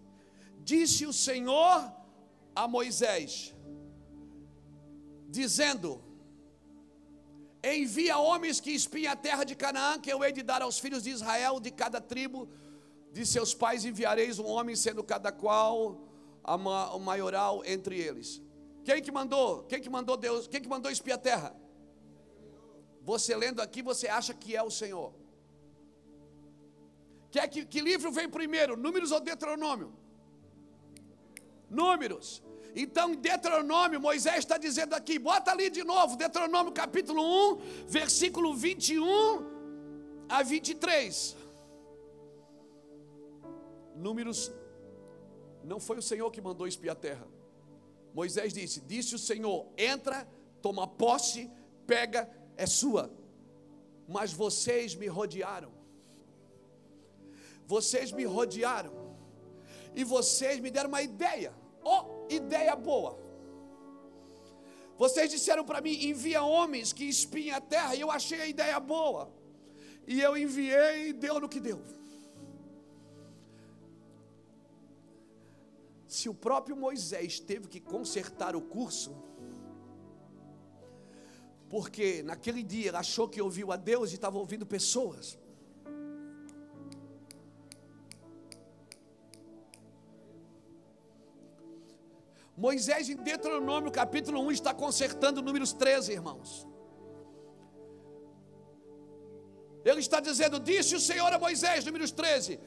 [0.63, 1.91] Disse o Senhor
[2.55, 3.53] a Moisés,
[5.29, 6.01] dizendo:
[7.63, 11.03] Envia homens que espiem a terra de Canaã, que eu hei de dar aos filhos
[11.03, 12.47] de Israel, de cada tribo
[13.11, 16.01] de seus pais enviareis um homem, sendo cada qual
[16.43, 18.41] o maioral entre eles.
[18.86, 19.63] Quem que mandou?
[19.63, 20.48] Quem que mandou Deus?
[20.48, 21.56] Quem que mandou espiar a terra?
[23.02, 25.12] Você lendo aqui, você acha que é o Senhor.
[27.32, 28.78] Que, que, que livro vem primeiro?
[28.78, 29.91] Números ou Deuteronômio?
[31.69, 32.43] Números.
[32.76, 37.21] Então, em Deuteronômio, Moisés está dizendo aqui, bota ali de novo, Deuteronômio capítulo
[37.54, 41.36] 1, versículo 21 a 23.
[43.95, 44.52] Números,
[45.63, 47.35] não foi o Senhor que mandou espiar a terra.
[48.15, 50.28] Moisés disse: Disse o Senhor: entra,
[50.62, 51.51] toma posse,
[51.86, 53.12] pega, é sua.
[54.08, 55.71] Mas vocês me rodearam.
[57.67, 58.93] Vocês me rodearam.
[59.93, 61.54] E vocês me deram uma ideia.
[61.84, 63.19] Oh, ideia boa.
[64.97, 67.95] Vocês disseram para mim: envia homens que espiem a terra.
[67.95, 69.30] E eu achei a ideia boa.
[70.08, 71.82] E eu enviei e deu no que deu.
[76.17, 79.12] Se o próprio Moisés teve que consertar o curso,
[81.73, 85.38] porque naquele dia ele achou que ouviu a Deus e estava ouvindo pessoas.
[92.65, 96.65] Moisés, em Deuteronômio capítulo 1, está consertando números 13, irmãos.
[99.84, 102.58] Ele está dizendo: Disse o Senhor a Moisés, números 13.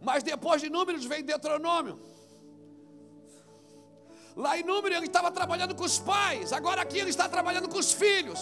[0.00, 2.13] Mas depois de números vem Deuteronômio.
[4.36, 7.78] Lá em Número ele estava trabalhando com os pais, agora aqui ele está trabalhando com
[7.78, 8.40] os filhos.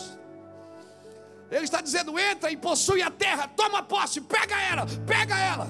[1.50, 5.68] Ele está dizendo: entra e possui a terra, toma posse, pega ela, pega ela.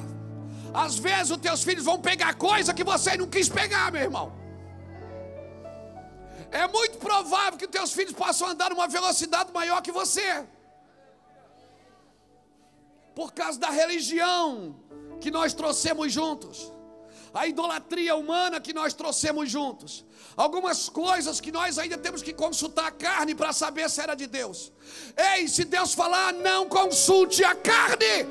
[0.73, 4.33] Às vezes os teus filhos vão pegar coisa que você não quis pegar, meu irmão.
[6.53, 10.47] É muito provável que teus filhos possam andar numa velocidade maior que você.
[13.15, 14.77] Por causa da religião
[15.21, 16.73] que nós trouxemos juntos
[17.35, 20.05] a idolatria humana que nós trouxemos juntos,
[20.37, 24.27] algumas coisas que nós ainda temos que consultar a carne para saber se era de
[24.27, 24.71] Deus.
[25.17, 28.27] Ei, se Deus falar, não consulte a carne.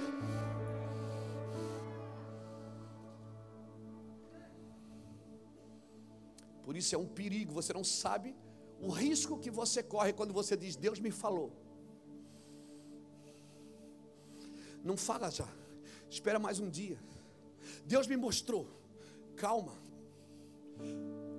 [6.63, 8.35] Por isso é um perigo, você não sabe
[8.79, 11.51] o risco que você corre quando você diz: Deus me falou.
[14.83, 15.47] Não fala já,
[16.09, 16.99] espera mais um dia.
[17.85, 18.80] Deus me mostrou
[19.31, 19.73] calma.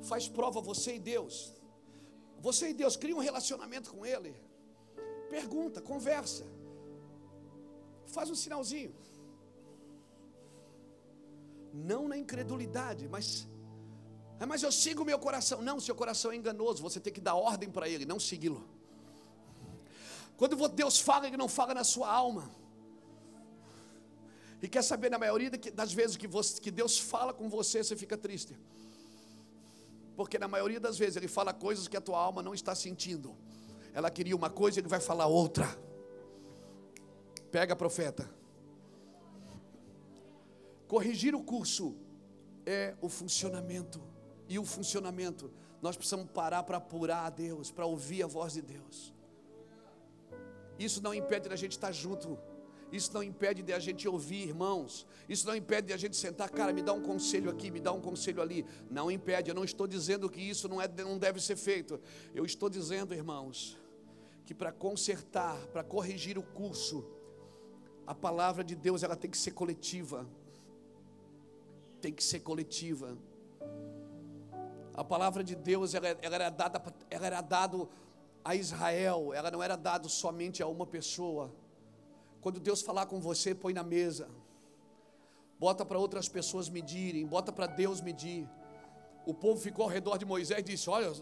[0.02, 1.52] Faz prova você e Deus.
[2.40, 4.34] Você e Deus cria um relacionamento com Ele.
[5.30, 6.44] Pergunta, conversa.
[8.06, 8.94] Faz um sinalzinho.
[11.72, 13.46] Não na incredulidade, mas
[14.42, 15.62] é, mas eu sigo meu coração.
[15.62, 16.82] Não, seu coração é enganoso.
[16.82, 18.62] Você tem que dar ordem para ele, não segui-lo.
[20.36, 22.50] Quando Deus fala, Ele não fala na sua alma.
[24.62, 27.96] E quer saber, na maioria das vezes que, você, que Deus fala com você, você
[27.96, 28.56] fica triste.
[30.14, 33.36] Porque na maioria das vezes Ele fala coisas que a tua alma não está sentindo.
[33.92, 35.66] Ela queria uma coisa, Ele vai falar outra.
[37.50, 38.30] Pega, profeta.
[40.86, 41.96] Corrigir o curso
[42.64, 44.00] é o funcionamento.
[44.48, 48.62] E o funcionamento, nós precisamos parar para apurar a Deus, para ouvir a voz de
[48.62, 49.12] Deus.
[50.78, 52.38] Isso não impede a gente estar junto
[52.92, 55.06] isso não impede de a gente ouvir, irmãos.
[55.26, 57.90] Isso não impede de a gente sentar, cara, me dá um conselho aqui, me dá
[57.90, 58.66] um conselho ali.
[58.90, 59.48] Não impede.
[59.48, 61.98] Eu não estou dizendo que isso não, é, não deve ser feito.
[62.34, 63.78] Eu estou dizendo, irmãos,
[64.44, 67.02] que para consertar, para corrigir o curso,
[68.06, 70.28] a palavra de Deus ela tem que ser coletiva.
[71.98, 73.16] Tem que ser coletiva.
[74.92, 77.88] A palavra de Deus ela, ela era dada, ela era dado
[78.44, 79.32] a Israel.
[79.32, 81.61] Ela não era dado somente a uma pessoa
[82.42, 84.28] quando Deus falar com você, põe na mesa.
[85.60, 88.48] Bota para outras pessoas medirem, bota para Deus medir.
[89.24, 91.12] O povo ficou ao redor de Moisés e disse: Olha,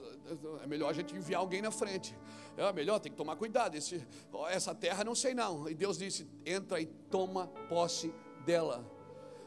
[0.63, 2.17] é melhor a gente enviar alguém na frente.
[2.57, 3.77] É melhor, tem que tomar cuidado.
[3.77, 4.03] Esse,
[4.49, 5.69] essa terra não sei não.
[5.69, 8.11] E Deus disse: Entra e toma posse
[8.47, 8.83] dela.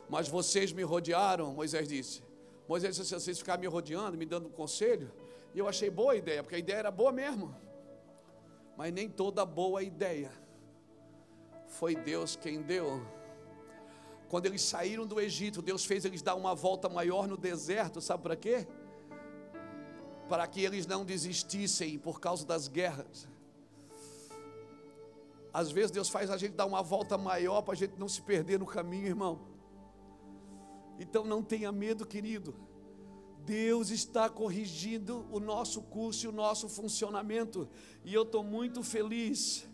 [0.07, 2.21] Mas vocês me rodearam, Moisés disse.
[2.69, 5.11] Moisés disse: Vocês ficaram me rodeando, me dando conselho.
[5.55, 7.55] E eu achei boa a ideia, porque a ideia era boa mesmo.
[8.77, 10.42] Mas nem toda boa ideia
[11.73, 13.05] foi Deus quem deu.
[14.29, 18.23] Quando eles saíram do Egito, Deus fez eles dar uma volta maior no deserto, sabe
[18.23, 18.67] para quê?
[20.29, 23.27] Para que eles não desistissem por causa das guerras.
[25.53, 28.21] Às vezes Deus faz a gente dar uma volta maior para a gente não se
[28.21, 29.39] perder no caminho, irmão.
[30.99, 32.55] Então não tenha medo, querido.
[33.45, 37.69] Deus está corrigindo o nosso curso e o nosso funcionamento.
[38.03, 39.67] E eu estou muito feliz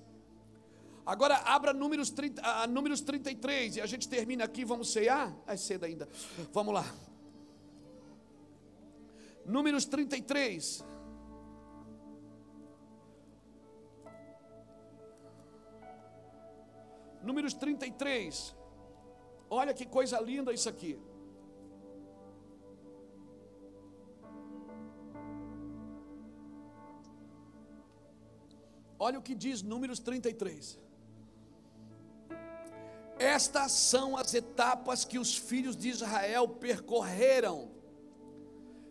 [1.10, 5.36] Agora abra números, 30, uh, números 33 e a gente termina aqui, vamos cear?
[5.48, 6.08] É cedo ainda.
[6.54, 6.86] Vamos lá.
[9.44, 10.86] Números 33.
[17.24, 18.56] Números 33.
[19.50, 20.96] Olha que coisa linda isso aqui.
[29.00, 30.89] Olha o que diz Números 33.
[33.20, 37.70] Estas são as etapas que os filhos de Israel percorreram,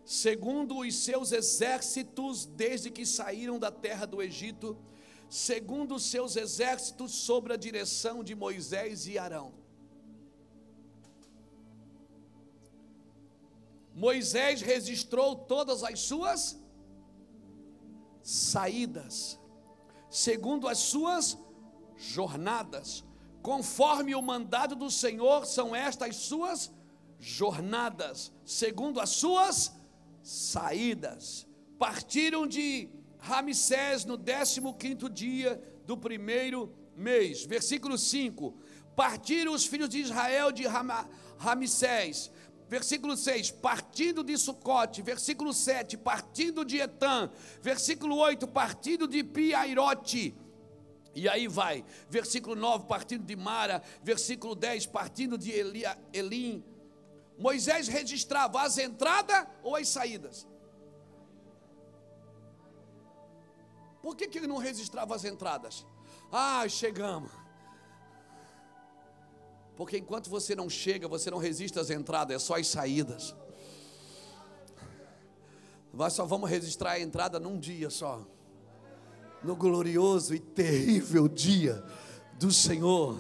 [0.05, 4.77] segundo os seus exércitos, desde que saíram da terra do Egito,
[5.31, 9.55] segundo os seus exércitos, sob a direção de Moisés e Arão.
[13.95, 16.59] Moisés registrou todas as suas
[18.23, 19.41] saídas,
[20.11, 21.37] segundo as suas
[21.97, 23.08] jornadas,
[23.43, 26.71] Conforme o mandado do Senhor, são estas suas
[27.19, 29.73] jornadas, segundo as suas
[30.23, 31.47] saídas.
[31.79, 37.45] Partiram de Ramsés no 15 dia do primeiro mês.
[37.45, 38.55] Versículo 5.
[38.95, 40.65] Partiram os filhos de Israel de
[41.39, 42.31] Ramsés.
[42.69, 45.01] Versículo 6, partindo de Sucote.
[45.01, 47.31] Versículo 7, partindo de Etã.
[47.63, 50.35] Versículo 8, partindo de Piairote
[51.19, 56.65] e aí vai, versículo 9, partindo de Mara, versículo 10, partindo de Elia, Elim.
[57.37, 60.47] Moisés registrava as entradas ou as saídas?
[64.01, 65.85] Por que, que ele não registrava as entradas?
[66.31, 67.31] Ah, chegamos.
[69.77, 73.35] Porque enquanto você não chega, você não resiste às entradas, é só as saídas.
[75.93, 78.25] Nós só vamos registrar a entrada num dia só.
[79.43, 81.83] No glorioso e terrível dia
[82.39, 83.19] do Senhor.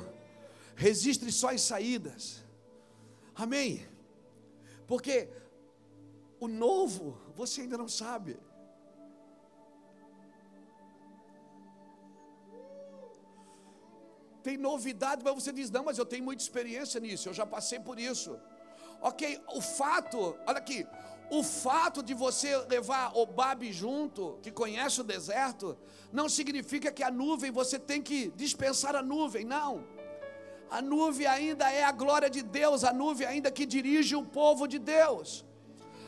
[0.75, 2.45] Registre só as saídas.
[3.35, 3.87] Amém?
[4.87, 5.29] Porque
[6.41, 8.37] o novo você ainda não sabe.
[14.43, 17.79] Tem novidade, mas você diz: não, mas eu tenho muita experiência nisso, eu já passei
[17.79, 18.39] por isso.
[19.01, 20.87] Ok, o fato, olha aqui,
[21.31, 25.77] o fato de você levar o Babe junto, que conhece o deserto,
[26.13, 29.85] não significa que a nuvem você tem que dispensar a nuvem, não.
[30.71, 34.67] A nuvem ainda é a glória de Deus, a nuvem ainda que dirige o povo
[34.67, 35.45] de Deus.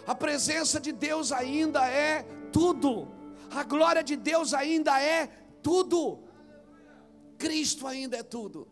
[0.07, 3.09] A presença de Deus ainda é tudo.
[3.51, 5.27] A glória de Deus ainda é
[5.63, 6.23] tudo.
[7.39, 8.69] Cristo ainda é tudo.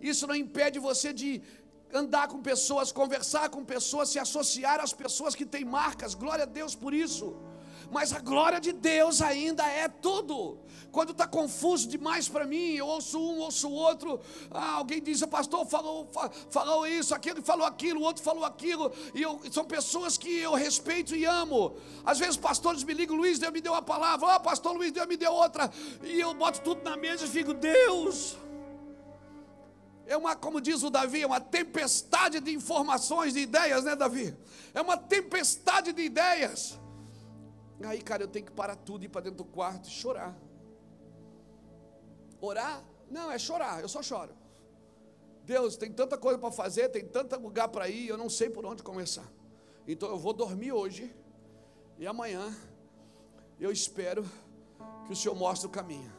[0.00, 1.42] Isso não impede você de
[1.92, 6.14] andar com pessoas, conversar com pessoas, se associar às pessoas que têm marcas.
[6.14, 7.36] Glória a Deus por isso.
[7.90, 10.58] Mas a glória de Deus ainda é tudo.
[10.92, 14.20] Quando está confuso demais para mim, eu ouço um, ouço o outro.
[14.50, 16.08] Ah, alguém diz, o pastor falou,
[16.50, 18.92] falou isso, aquele falou aquilo, o outro falou aquilo.
[19.14, 21.76] E eu, são pessoas que eu respeito e amo.
[22.04, 24.34] Às vezes pastores me ligam, Luiz, Deus me deu uma palavra.
[24.34, 25.70] Ah, pastor Luiz, Deus me deu outra.
[26.02, 28.36] E eu boto tudo na mesa e fico, Deus
[30.08, 34.34] é uma, como diz o Davi, é uma tempestade de informações, de ideias, né, Davi?
[34.72, 36.78] É uma tempestade de ideias.
[37.84, 40.34] Aí, cara, eu tenho que parar tudo, ir para dentro do quarto e chorar.
[42.40, 42.82] Orar?
[43.10, 44.34] Não, é chorar, eu só choro.
[45.44, 48.64] Deus, tem tanta coisa para fazer, tem tanto lugar para ir, eu não sei por
[48.64, 49.30] onde começar.
[49.86, 51.14] Então eu vou dormir hoje
[51.98, 52.54] e amanhã
[53.60, 54.24] eu espero
[55.06, 56.12] que o Senhor mostre o caminho.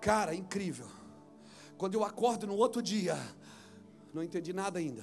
[0.00, 1.01] Cara, incrível.
[1.82, 3.18] Quando eu acordo no outro dia,
[4.14, 5.02] não entendi nada ainda.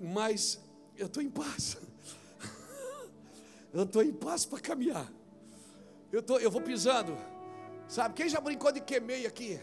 [0.00, 0.60] Mas
[0.96, 1.78] eu estou em paz.
[3.72, 5.08] Eu estou em paz para caminhar.
[6.10, 7.16] Eu, tô, eu vou pisando.
[7.86, 9.60] Sabe, quem já brincou de queimei aqui?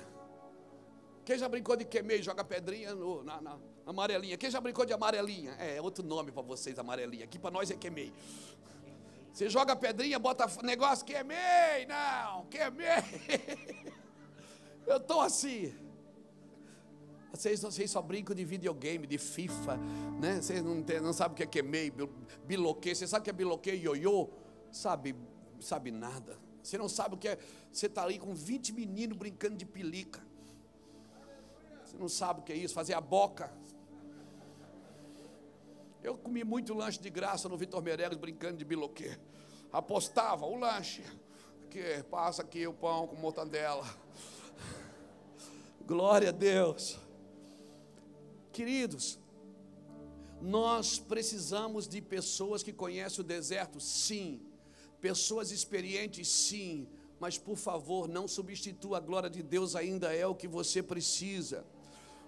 [1.25, 4.37] Quem já brincou de queimei, joga pedrinha no, na, na, amarelinha?
[4.37, 5.53] Quem já brincou de amarelinha?
[5.59, 7.25] É, é outro nome para vocês, amarelinha.
[7.25, 8.13] Aqui para nós é queimei.
[9.33, 13.95] Você joga pedrinha, bota negócio, queimei, não, queimei.
[14.85, 15.73] Eu estou assim.
[17.31, 19.77] Vocês, vocês só brincam de videogame, de FIFA,
[20.21, 20.41] né?
[20.41, 21.91] Vocês não, tem, não sabem o que é queimei,
[22.45, 22.95] biloquei.
[22.95, 24.29] Você sabe o que é biloquei, ioiô?
[24.71, 25.15] Sabe,
[25.59, 26.39] sabe nada.
[26.63, 27.37] Você não sabe o que é.
[27.71, 30.25] Você está ali com 20 meninos brincando de pelica.
[31.83, 33.51] Você não sabe o que é isso, fazer a boca.
[36.01, 39.17] Eu comi muito lanche de graça no Vitor Meirelles brincando de biloquê.
[39.73, 41.03] Apostava o lanche.
[41.69, 43.83] Que passa aqui o pão com mortandela.
[45.85, 46.97] Glória a Deus.
[48.51, 49.19] Queridos,
[50.41, 54.41] nós precisamos de pessoas que conhecem o deserto, sim.
[54.99, 56.87] Pessoas experientes, sim.
[57.19, 61.63] Mas por favor, não substitua a glória de Deus, ainda é o que você precisa.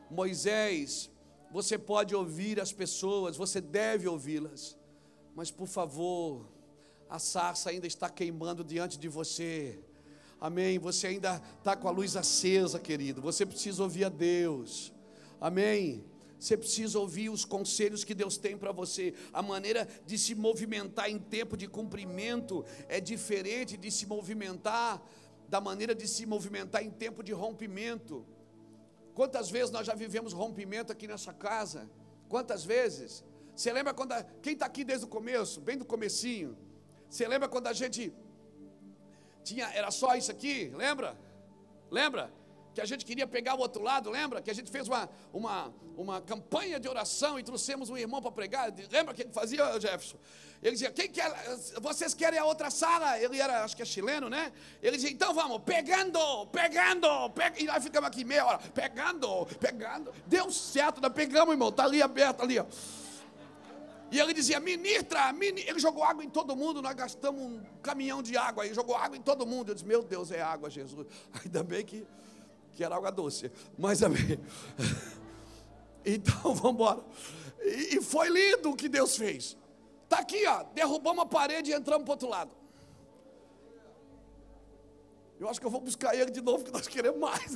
[0.10, 1.10] Moisés,
[1.52, 4.78] você pode ouvir as pessoas, você deve ouvi-las,
[5.36, 6.48] mas por favor,
[7.10, 9.80] a sarça ainda está queimando diante de você.
[10.40, 10.78] Amém.
[10.80, 13.22] Você ainda está com a luz acesa, querido.
[13.22, 14.94] Você precisa ouvir a Deus.
[15.42, 16.06] Amém.
[16.40, 19.14] Você precisa ouvir os conselhos que Deus tem para você.
[19.34, 25.02] A maneira de se movimentar em tempo de cumprimento é diferente de se movimentar
[25.50, 28.26] da maneira de se movimentar em tempo de rompimento.
[29.16, 31.90] Quantas vezes nós já vivemos rompimento aqui nessa casa?
[32.30, 33.24] Quantas vezes?
[33.56, 36.56] Você lembra quando a, quem está aqui desde o começo, bem do comecinho?
[37.10, 38.14] Você lembra quando a gente
[39.48, 41.18] tinha, era só isso aqui, lembra?
[41.90, 42.32] Lembra?
[42.74, 44.42] Que a gente queria pegar o outro lado, lembra?
[44.42, 48.32] Que a gente fez uma, uma, uma campanha de oração e trouxemos um irmão para
[48.32, 48.72] pregar.
[48.92, 50.18] Lembra que ele fazia, Jefferson?
[50.62, 51.32] Ele dizia: Quem quer,
[51.82, 53.20] vocês querem a outra sala?
[53.20, 54.52] Ele era, acho que é chileno, né?
[54.82, 57.62] Ele dizia: Então vamos, pegando, pegando, pegando.
[57.62, 60.14] E nós ficamos aqui meia hora, pegando, pegando.
[60.28, 62.66] Deu certo, nós pegamos, irmão, está ali aberto, ali, ó.
[64.12, 65.72] E ele dizia: ministra, ministra.
[65.72, 66.82] Ele jogou água em todo mundo.
[66.82, 68.66] Nós gastamos um caminhão de água.
[68.66, 69.70] Ele jogou água em todo mundo.
[69.70, 71.08] Eu disse: Meu Deus, é água, Jesus.
[71.44, 72.06] Ainda bem que,
[72.74, 73.52] que era água doce.
[73.78, 74.40] Mas amém.
[76.08, 77.04] Então vamos embora.
[77.62, 79.58] E, e foi lindo o que Deus fez.
[80.06, 80.64] Está aqui, ó.
[80.74, 82.56] Derrubamos a parede e entramos para o outro lado.
[85.38, 87.54] Eu acho que eu vou buscar ele de novo, que nós queremos mais.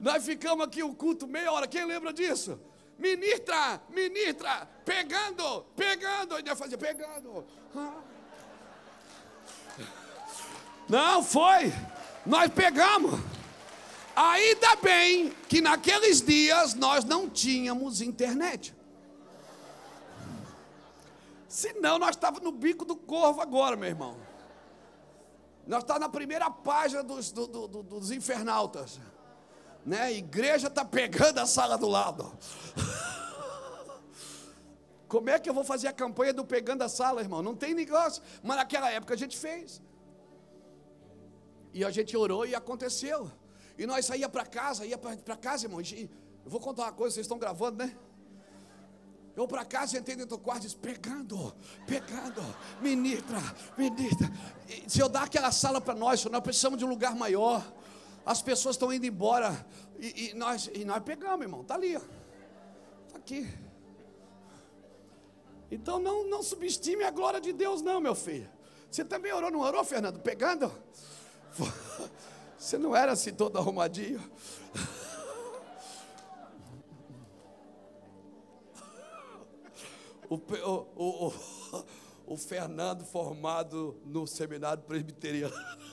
[0.00, 1.68] nós ficamos aqui o culto meia hora.
[1.68, 2.60] Quem lembra disso?
[2.98, 7.44] Ministra, ministra, pegando, pegando, ainda fazia pegando.
[10.88, 11.72] Não foi.
[12.24, 13.20] Nós pegamos.
[14.14, 18.74] Ainda bem que naqueles dias nós não tínhamos internet.
[21.48, 24.16] Senão nós estávamos no bico do corvo agora, meu irmão.
[25.66, 29.00] Nós estávamos na primeira página dos, do, do, dos infernautas.
[29.86, 30.00] Né?
[30.00, 32.36] A igreja está pegando a sala do lado.
[35.06, 37.40] Como é que eu vou fazer a campanha do pegando a sala, irmão?
[37.40, 38.20] Não tem negócio.
[38.42, 39.80] Mas naquela época a gente fez.
[41.72, 43.30] E a gente orou e aconteceu.
[43.78, 45.80] E nós saía para casa, ia para casa, irmão.
[45.80, 46.10] E
[46.44, 47.96] eu vou contar uma coisa, vocês estão gravando, né?
[49.36, 51.54] Eu para casa entrei dentro do quarto e disse, pegando,
[51.86, 52.42] pegando,
[52.80, 53.38] ministra,
[53.76, 54.32] ministra.
[54.66, 57.62] E se eu dar aquela sala para nós, nós precisamos de um lugar maior.
[58.26, 59.64] As pessoas estão indo embora.
[60.00, 61.60] E, e, nós, e nós pegamos, irmão.
[61.60, 61.94] Está ali.
[61.94, 63.48] Está aqui.
[65.70, 68.50] Então não, não subestime a glória de Deus, não, meu filho.
[68.90, 70.18] Você também orou, não orou, Fernando?
[70.18, 70.72] Pegando?
[72.58, 74.20] Você não era assim todo arrumadinho?
[80.28, 81.32] O, o, o,
[82.26, 85.54] o, Fernando formado no seminário presbiteriano.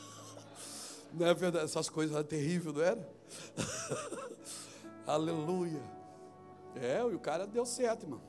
[1.13, 1.65] Não é verdade?
[1.65, 3.09] Essas coisas eram terríveis, não era?
[5.05, 5.81] Aleluia.
[6.75, 8.21] É, e o cara deu certo, irmão.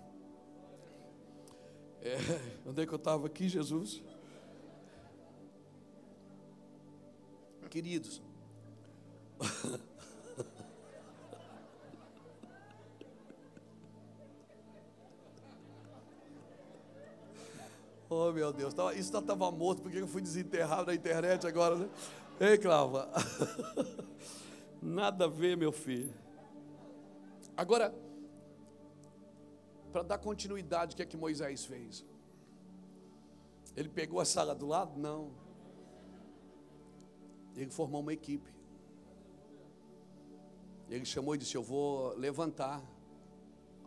[2.03, 2.19] É,
[2.67, 4.03] onde é que eu estava aqui, Jesus?
[7.75, 8.23] queridos.
[18.09, 21.89] oh meu Deus, isso estava morto, porque eu fui desenterrado na internet agora, né?
[22.41, 23.11] Ei, Clava.
[24.83, 26.13] Nada a ver, meu filho.
[27.57, 27.95] Agora,
[29.93, 32.05] para dar continuidade, o que é que Moisés fez?
[33.77, 34.99] Ele pegou a sala do lado?
[34.99, 35.31] Não.
[37.57, 38.53] Ele formou uma equipe.
[40.91, 42.83] Ele chamou e disse: Eu vou levantar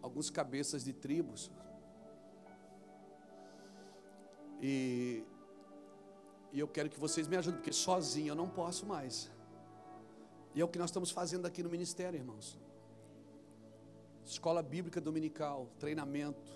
[0.02, 1.52] alguns cabeças de tribos.
[4.62, 5.26] E,
[6.52, 9.32] e eu quero que vocês me ajudem, porque sozinho eu não posso mais.
[10.56, 12.60] E é o que nós estamos fazendo aqui no ministério, irmãos.
[14.26, 16.52] Escola Bíblica Dominical, treinamento.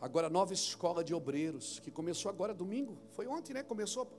[0.00, 2.98] Agora, nova escola de obreiros, que começou agora domingo.
[3.12, 3.62] Foi ontem, né?
[3.62, 4.10] Começou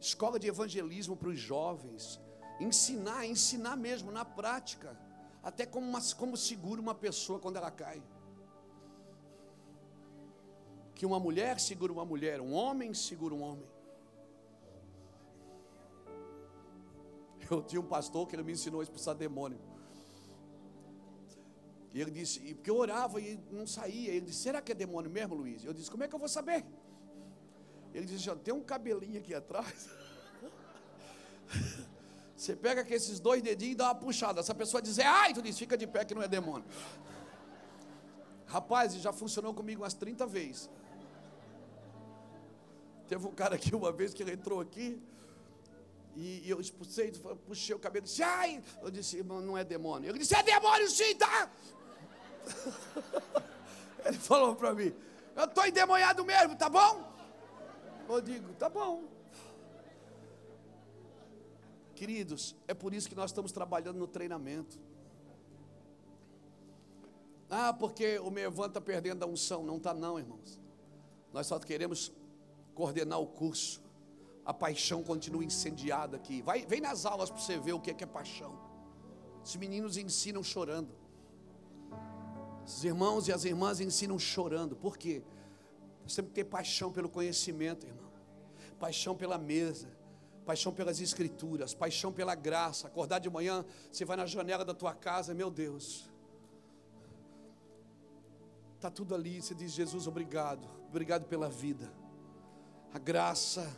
[0.00, 2.20] escola de evangelismo para os jovens,
[2.58, 4.98] ensinar, ensinar mesmo na prática,
[5.42, 8.02] até como, uma, como segura uma pessoa quando ela cai.
[10.94, 13.69] Que uma mulher segura uma mulher, um homem segura um homem.
[17.50, 19.58] Eu tinha um pastor que ele me ensinou a expulsar demônio.
[21.92, 24.12] E ele disse, porque eu orava e não saía.
[24.12, 25.64] Ele disse, será que é demônio mesmo, Luiz?
[25.64, 26.64] Eu disse, como é que eu vou saber?
[27.92, 29.88] Ele disse: tem um cabelinho aqui atrás.
[32.36, 34.40] Você pega com esses dois dedinhos e dá uma puxada.
[34.40, 36.64] Essa pessoa diz, ai, tu diz, fica de pé que não é demônio.
[38.46, 40.70] Rapaz, já funcionou comigo umas 30 vezes.
[43.06, 45.02] Teve um cara aqui uma vez que ele entrou aqui.
[46.16, 47.12] E eu expulsei,
[47.46, 50.10] puxei o cabelo, disse, ai, eu disse, irmão, não é demônio.
[50.10, 51.50] Ele disse, é demônio sim, tá?
[54.04, 54.94] Ele falou para mim,
[55.36, 57.08] eu estou endemoniado mesmo, tá bom?
[58.08, 59.04] Eu digo, tá bom.
[61.94, 64.80] Queridos, é por isso que nós estamos trabalhando no treinamento.
[67.50, 69.64] Ah, porque o meu Evan está perdendo a unção.
[69.64, 70.60] Não está, não, irmãos.
[71.32, 72.12] Nós só queremos
[72.74, 73.82] coordenar o curso.
[74.44, 76.42] A paixão continua incendiada aqui.
[76.42, 78.58] Vai, vem nas aulas para você ver o que é, que é paixão.
[79.44, 80.94] Os meninos ensinam chorando.
[82.64, 84.76] Os irmãos e as irmãs ensinam chorando.
[84.76, 85.22] Por quê?
[86.02, 88.10] Nós temos que ter paixão pelo conhecimento, irmão.
[88.78, 89.88] Paixão pela mesa.
[90.44, 91.74] Paixão pelas escrituras.
[91.74, 92.86] Paixão pela graça.
[92.86, 96.10] Acordar de manhã, você vai na janela da tua casa, meu Deus.
[98.76, 99.42] Está tudo ali.
[99.42, 100.66] Você diz, Jesus, obrigado.
[100.88, 101.92] Obrigado pela vida.
[102.92, 103.70] A graça,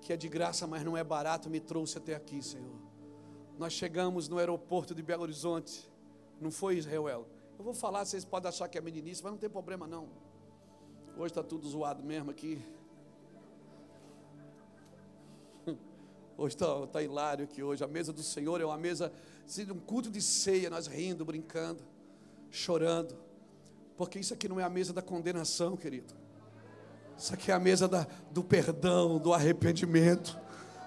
[0.00, 2.76] que é de graça, mas não é barato, me trouxe até aqui, Senhor.
[3.58, 5.90] Nós chegamos no aeroporto de Belo Horizonte.
[6.40, 7.26] Não foi, Israel?
[7.58, 10.08] Eu vou falar, vocês podem achar que é meninice, mas não tem problema não.
[11.16, 12.62] Hoje está tudo zoado mesmo aqui.
[16.38, 17.82] Hoje está tá hilário aqui hoje.
[17.82, 19.12] A mesa do Senhor é uma mesa,
[19.44, 21.82] assim, um culto de ceia, nós rindo, brincando,
[22.48, 23.18] chorando.
[23.96, 26.14] Porque isso aqui não é a mesa da condenação, querido.
[27.18, 30.38] Isso aqui é a mesa da, do perdão, do arrependimento,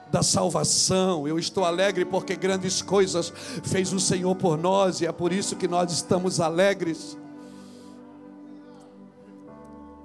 [0.10, 1.28] da salvação.
[1.28, 3.34] Eu estou alegre porque grandes coisas
[3.66, 7.18] fez o Senhor por nós e é por isso que nós estamos alegres.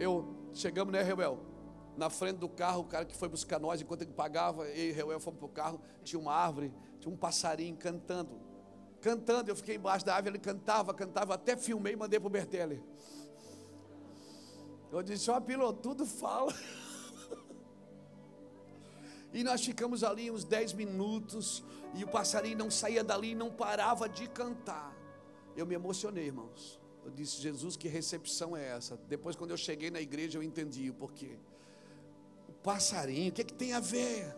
[0.00, 1.38] Eu chegamos, né, Rebel?
[1.96, 4.92] Na frente do carro, o cara que foi buscar nós, enquanto ele pagava, eu e
[4.92, 8.40] Reuel fomos para o carro, tinha uma árvore, tinha um passarinho cantando.
[9.00, 12.30] Cantando, eu fiquei embaixo da árvore, ele cantava, cantava, até filmei e mandei para o
[12.30, 12.82] Bertelli.
[14.98, 16.52] Eu disse, ó, piloto, tudo fala.
[19.34, 24.08] E nós ficamos ali uns 10 minutos, e o passarinho não saía dali, não parava
[24.08, 24.96] de cantar.
[25.54, 26.80] Eu me emocionei, irmãos.
[27.04, 28.96] Eu disse, Jesus, que recepção é essa?
[29.08, 31.38] Depois, quando eu cheguei na igreja, eu entendi o porquê.
[32.48, 34.34] O passarinho, o que, é que tem a ver?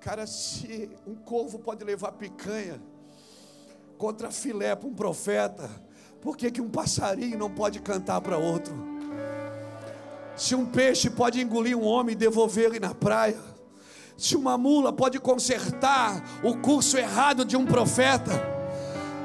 [0.00, 2.80] Cara, se um corvo pode levar picanha
[3.98, 5.68] contra filé para um profeta,
[6.20, 8.93] por que, que um passarinho não pode cantar para outro?
[10.36, 13.38] Se um peixe pode engolir um homem e devolver ele na praia,
[14.16, 18.32] se uma mula pode consertar o curso errado de um profeta,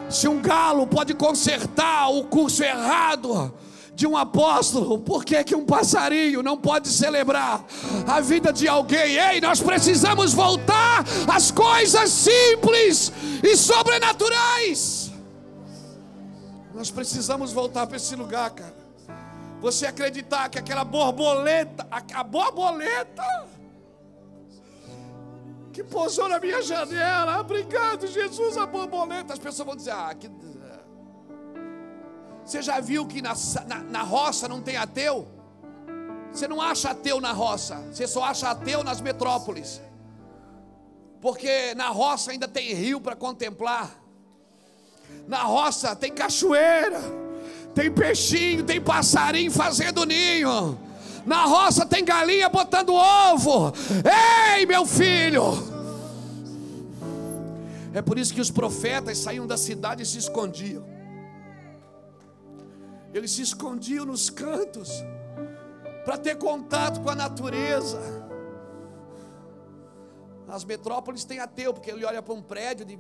[0.10, 3.53] se um galo pode consertar o curso errado
[3.93, 7.66] de um apóstolo, por que, que um passarinho não pode celebrar
[8.07, 9.18] a vida de alguém?
[9.18, 13.12] Ei, nós precisamos voltar às coisas simples
[13.43, 15.12] e sobrenaturais.
[16.74, 18.79] Nós precisamos voltar para esse lugar, cara.
[19.62, 23.24] Você acreditar que aquela borboleta, a borboleta,
[25.74, 27.39] que pousou na minha janela.
[27.39, 29.34] Obrigado, Jesus, a borboleta.
[29.34, 30.30] As pessoas vão dizer: Ah, que.
[32.43, 33.34] Você já viu que na,
[33.68, 35.28] na, na roça não tem ateu?
[36.32, 39.82] Você não acha ateu na roça, você só acha ateu nas metrópoles.
[41.22, 43.91] Porque na roça ainda tem rio para contemplar.
[45.28, 47.01] Na roça tem cachoeira,
[47.74, 50.78] tem peixinho, tem passarinho fazendo ninho.
[51.26, 53.74] Na roça tem galinha botando ovo.
[54.55, 55.43] Ei, meu filho!
[57.93, 60.84] É por isso que os profetas saíam da cidade e se escondiam.
[63.13, 65.03] Eles se escondiam nos cantos
[66.05, 67.99] para ter contato com a natureza.
[70.47, 72.97] As metrópoles têm ateu, porque ele olha para um prédio de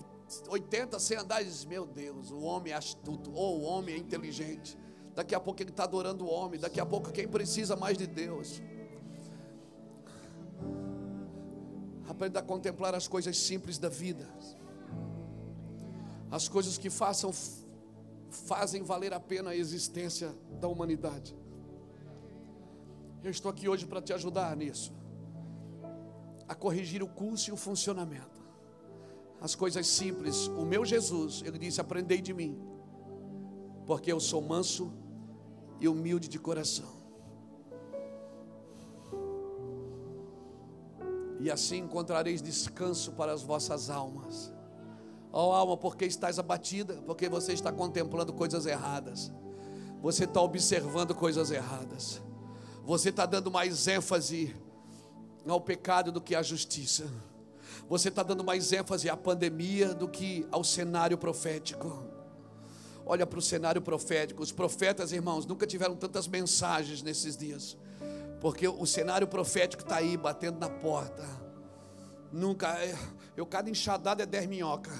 [0.47, 4.77] 80, 100 andares Meu Deus, o homem é astuto, ou o homem é inteligente.
[5.15, 6.59] Daqui a pouco ele está adorando o homem.
[6.59, 8.61] Daqui a pouco quem precisa mais de Deus.
[12.07, 14.27] Aprenda a contemplar as coisas simples da vida.
[16.31, 17.31] As coisas que façam
[18.29, 21.35] fazem valer a pena a existência da humanidade.
[23.23, 24.93] Eu estou aqui hoje para te ajudar nisso.
[26.47, 28.38] A corrigir o curso e o funcionamento.
[29.41, 30.47] As coisas simples.
[30.47, 32.59] O meu Jesus, ele disse: Aprendei de mim,
[33.85, 34.91] porque eu sou manso
[35.79, 36.99] e humilde de coração.
[41.39, 44.51] E assim encontrareis descanso para as vossas almas.
[45.31, 46.95] Ó oh, alma, porque estás abatida?
[47.05, 49.31] Porque você está contemplando coisas erradas.
[50.01, 52.21] Você está observando coisas erradas.
[52.83, 54.55] Você está dando mais ênfase
[55.47, 57.07] ao pecado do que à justiça.
[57.87, 62.03] Você está dando mais ênfase à pandemia do que ao cenário profético.
[63.05, 64.43] Olha para o cenário profético.
[64.43, 67.77] Os profetas, irmãos, nunca tiveram tantas mensagens nesses dias.
[68.39, 71.27] Porque o cenário profético está aí, batendo na porta.
[72.31, 72.67] Nunca.
[72.83, 72.95] É,
[73.35, 74.91] eu, cada enxadada é dez minhoca.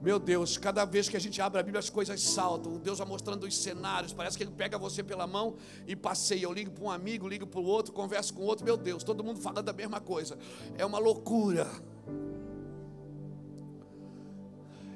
[0.00, 2.78] Meu Deus, cada vez que a gente abre a Bíblia, as coisas saltam.
[2.78, 4.12] Deus vai mostrando os cenários.
[4.12, 6.44] Parece que Ele pega você pela mão e passeia.
[6.44, 8.64] Eu ligo para um amigo, ligo para o outro, converso com o outro.
[8.64, 10.38] Meu Deus, todo mundo falando a mesma coisa.
[10.76, 11.66] É uma loucura.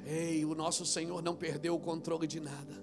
[0.05, 2.81] Ei, o nosso Senhor não perdeu o controle de nada.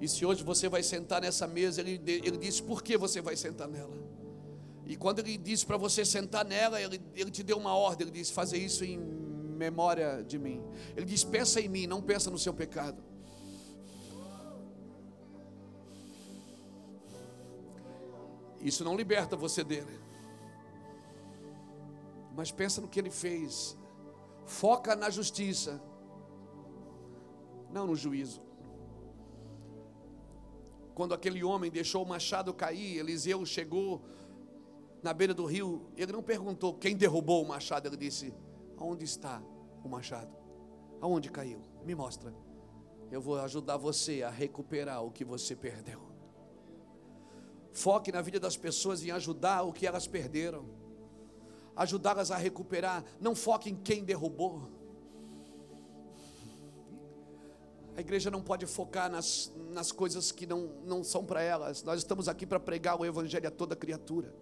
[0.00, 3.36] E se hoje você vai sentar nessa mesa, ele, ele disse por que você vai
[3.36, 3.96] sentar nela.
[4.86, 8.18] E quando ele disse para você sentar nela, ele, ele te deu uma ordem, ele
[8.18, 9.27] disse: fazer isso em
[9.58, 10.62] memória de mim.
[10.96, 13.02] Ele diz: pensa em mim, não pensa no seu pecado.
[18.60, 19.98] Isso não liberta você dele.
[22.34, 23.76] Mas pensa no que ele fez
[24.48, 25.78] Foca na justiça,
[27.70, 28.40] não no juízo.
[30.94, 34.02] Quando aquele homem deixou o machado cair, Eliseu chegou
[35.02, 38.32] na beira do rio, ele não perguntou quem derrubou o machado, ele disse:
[38.78, 39.42] Aonde está
[39.84, 40.34] o machado?
[41.00, 41.60] Aonde caiu?
[41.84, 42.34] Me mostra.
[43.10, 46.00] Eu vou ajudar você a recuperar o que você perdeu.
[47.72, 50.78] Foque na vida das pessoas em ajudar o que elas perderam
[51.78, 53.04] ajudá-las a recuperar.
[53.20, 54.68] Não foque em quem derrubou.
[57.96, 61.82] A igreja não pode focar nas, nas coisas que não, não são para elas.
[61.82, 64.34] Nós estamos aqui para pregar o Evangelho a toda criatura.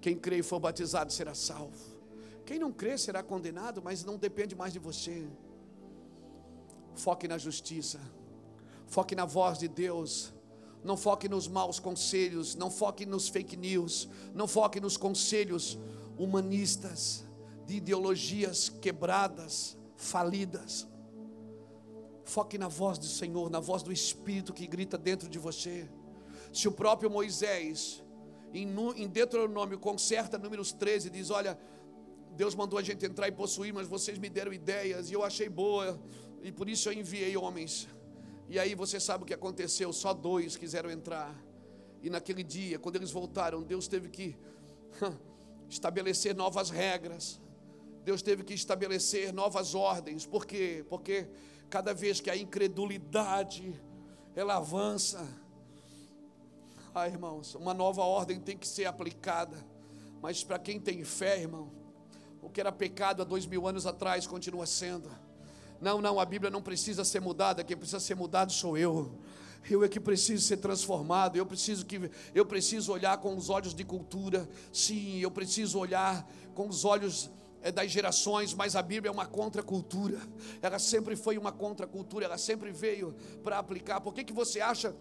[0.00, 1.99] Quem crê e for batizado será salvo.
[2.44, 5.28] Quem não crê será condenado, mas não depende mais de você.
[6.94, 8.00] Foque na justiça.
[8.86, 10.32] Foque na voz de Deus.
[10.82, 15.78] Não foque nos maus conselhos, não foque nos fake news, não foque nos conselhos
[16.18, 17.24] humanistas,
[17.66, 20.88] de ideologias quebradas, falidas.
[22.24, 25.88] Foque na voz do Senhor, na voz do Espírito que grita dentro de você.
[26.52, 28.02] Se o próprio Moisés,
[28.52, 31.58] em Deuteronômio, conserta números 13, diz: Olha,
[32.40, 35.46] Deus mandou a gente entrar e possuir, mas vocês me deram ideias e eu achei
[35.46, 36.00] boa,
[36.42, 37.86] e por isso eu enviei homens.
[38.48, 41.36] E aí você sabe o que aconteceu: só dois quiseram entrar.
[42.02, 44.34] E naquele dia, quando eles voltaram, Deus teve que
[45.68, 47.38] estabelecer novas regras.
[48.06, 50.24] Deus teve que estabelecer novas ordens.
[50.24, 50.82] Por quê?
[50.88, 51.28] Porque
[51.68, 53.78] cada vez que a incredulidade
[54.34, 55.28] ela avança,
[56.94, 59.62] ah, irmãos, uma nova ordem tem que ser aplicada.
[60.22, 61.79] Mas para quem tem fé, irmão,
[62.42, 65.10] o que era pecado há dois mil anos atrás continua sendo.
[65.80, 69.18] Não, não, a Bíblia não precisa ser mudada, quem precisa ser mudado sou eu.
[69.68, 73.74] Eu é que preciso ser transformado, eu preciso que eu preciso olhar com os olhos
[73.74, 74.48] de cultura.
[74.72, 77.30] Sim, eu preciso olhar com os olhos
[77.62, 80.18] é das gerações, mas a Bíblia é uma contracultura.
[80.62, 84.00] Ela sempre foi uma contracultura, ela sempre veio para aplicar.
[84.00, 84.94] Por que, que você acha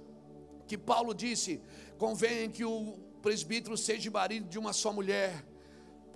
[0.67, 1.61] que Paulo disse:
[1.97, 5.45] convém que o presbítero seja marido de uma só mulher?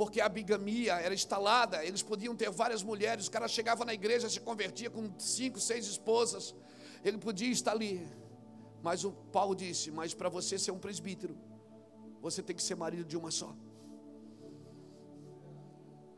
[0.04, 4.30] Porque a bigamia era instalada, eles podiam ter várias mulheres, o cara chegava na igreja,
[4.30, 6.54] se convertia com cinco, seis esposas,
[7.06, 8.06] ele podia estar ali.
[8.82, 11.38] Mas o Paulo disse: Mas para você ser um presbítero,
[12.22, 13.56] você tem que ser marido de uma só.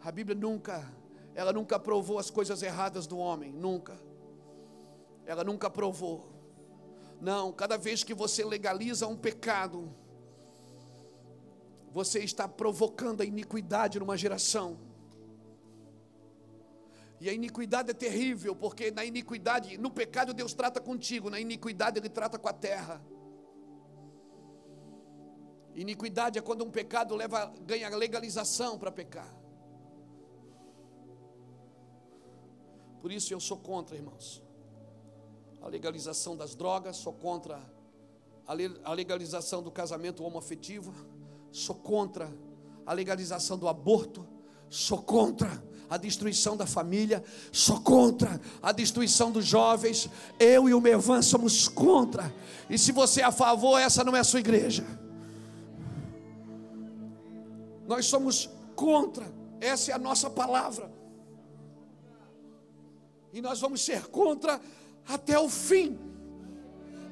[0.04, 0.92] A Bíblia nunca,
[1.36, 4.00] ela nunca provou as coisas erradas do homem, nunca.
[5.28, 6.34] Ela nunca provou.
[7.22, 9.94] Não, cada vez que você legaliza um pecado,
[11.96, 14.78] você está provocando a iniquidade numa geração.
[17.22, 21.98] E a iniquidade é terrível, porque na iniquidade, no pecado Deus trata contigo, na iniquidade
[21.98, 23.02] Ele trata com a terra.
[25.74, 29.34] Iniquidade é quando um pecado leva, ganha legalização para pecar.
[33.00, 34.44] Por isso eu sou contra, irmãos,
[35.62, 37.58] a legalização das drogas, sou contra
[38.84, 41.15] a legalização do casamento homoafetivo
[41.56, 42.30] sou contra
[42.86, 44.28] a legalização do aborto,
[44.70, 50.10] sou contra a destruição da família, sou contra a destruição dos jovens.
[50.38, 52.34] Eu e o Mevan somos contra.
[52.70, 54.86] E se você é a favor, essa não é a sua igreja.
[57.88, 59.26] Nós somos contra,
[59.62, 60.92] essa é a nossa palavra.
[63.32, 64.60] E nós vamos ser contra
[65.08, 65.98] até o fim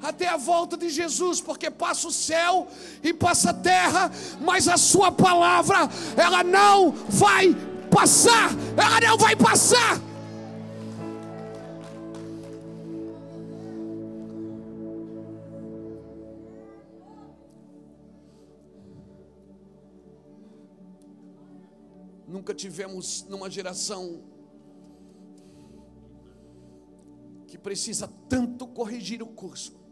[0.02, 2.68] até a volta de Jesus, porque passa o céu
[3.02, 7.54] e passa a terra, mas a sua palavra, ela não vai
[7.90, 10.00] passar, ela não vai passar.
[22.26, 24.22] Nunca tivemos numa geração
[27.46, 29.83] que precisa tanto corrigir o curso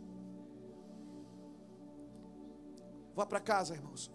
[3.15, 4.11] Vá para casa, irmãos.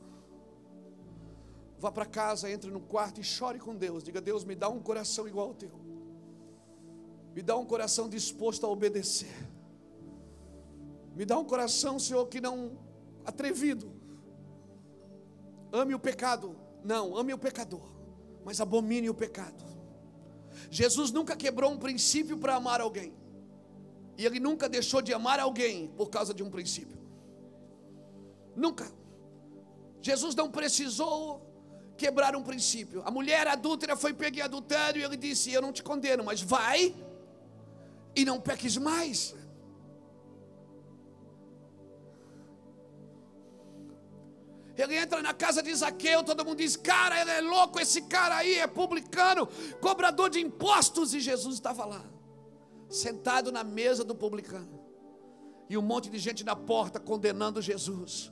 [1.80, 4.04] Vá para casa, entre no quarto e chore com Deus.
[4.04, 5.72] Diga: Deus, me dá um coração igual ao teu.
[7.36, 9.36] Me dá um coração disposto a obedecer.
[11.16, 12.78] Me dá um coração, Senhor, que não
[13.26, 13.92] atrevido.
[15.72, 16.56] Ame o pecado.
[16.84, 17.92] Não, ame o pecador,
[18.46, 19.64] mas abomine o pecado.
[20.72, 23.14] Jesus nunca quebrou um princípio para amar alguém.
[24.18, 26.97] E ele nunca deixou de amar alguém por causa de um princípio.
[28.58, 28.92] Nunca.
[30.02, 31.22] Jesus não precisou
[31.96, 33.04] quebrar um princípio.
[33.06, 36.42] A mulher adúltera foi pega em adultério e ele disse: Eu não te condeno, mas
[36.42, 36.96] vai
[38.16, 39.36] e não peques mais.
[44.76, 48.38] Ele entra na casa de Zaqueu, todo mundo diz: Cara, ele é louco, esse cara
[48.38, 49.48] aí é publicano,
[49.80, 51.14] cobrador de impostos.
[51.14, 52.04] E Jesus estava lá,
[52.90, 54.80] sentado na mesa do publicano,
[55.70, 58.32] e um monte de gente na porta condenando Jesus.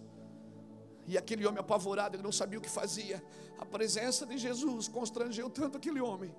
[1.08, 3.24] E aquele homem apavorado, ele não sabia o que fazia.
[3.58, 6.34] A presença de Jesus constrangeu tanto aquele homem,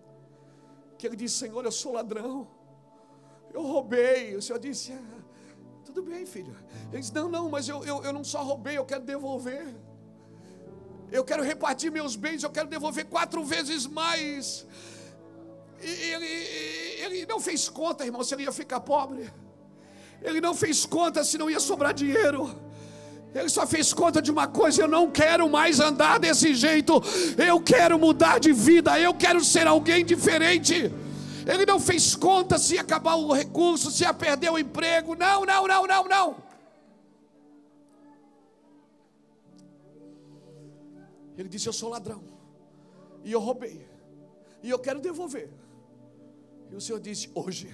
[0.99, 2.49] que ele disse: Senhor, eu sou ladrão,
[3.53, 4.35] eu roubei.
[4.37, 5.23] O Senhor disse: ah,
[5.85, 6.57] Tudo bem, filho.
[6.91, 9.75] Ele disse: Não, não, mas eu, eu, eu não só roubei, eu quero devolver.
[11.11, 14.67] Eu quero repartir meus bens, eu quero devolver quatro vezes mais.
[15.81, 16.27] E ele,
[17.05, 19.33] ele não fez conta, irmão, se ele ia ficar pobre.
[20.23, 22.66] Ele não fez conta se não ia sobrar dinheiro.
[23.37, 27.03] Ele só fez conta de uma coisa: eu não quero mais andar desse jeito,
[27.37, 30.91] eu quero mudar de vida, eu quero ser alguém diferente.
[31.47, 35.15] Ele não fez conta se acabar o recurso, se ia perder o emprego.
[35.15, 36.37] Não, não, não, não, não.
[41.37, 42.25] Ele disse: Eu sou ladrão,
[43.23, 43.87] e eu roubei,
[44.63, 45.51] e eu quero devolver.
[46.71, 47.71] E o Senhor disse: Hoje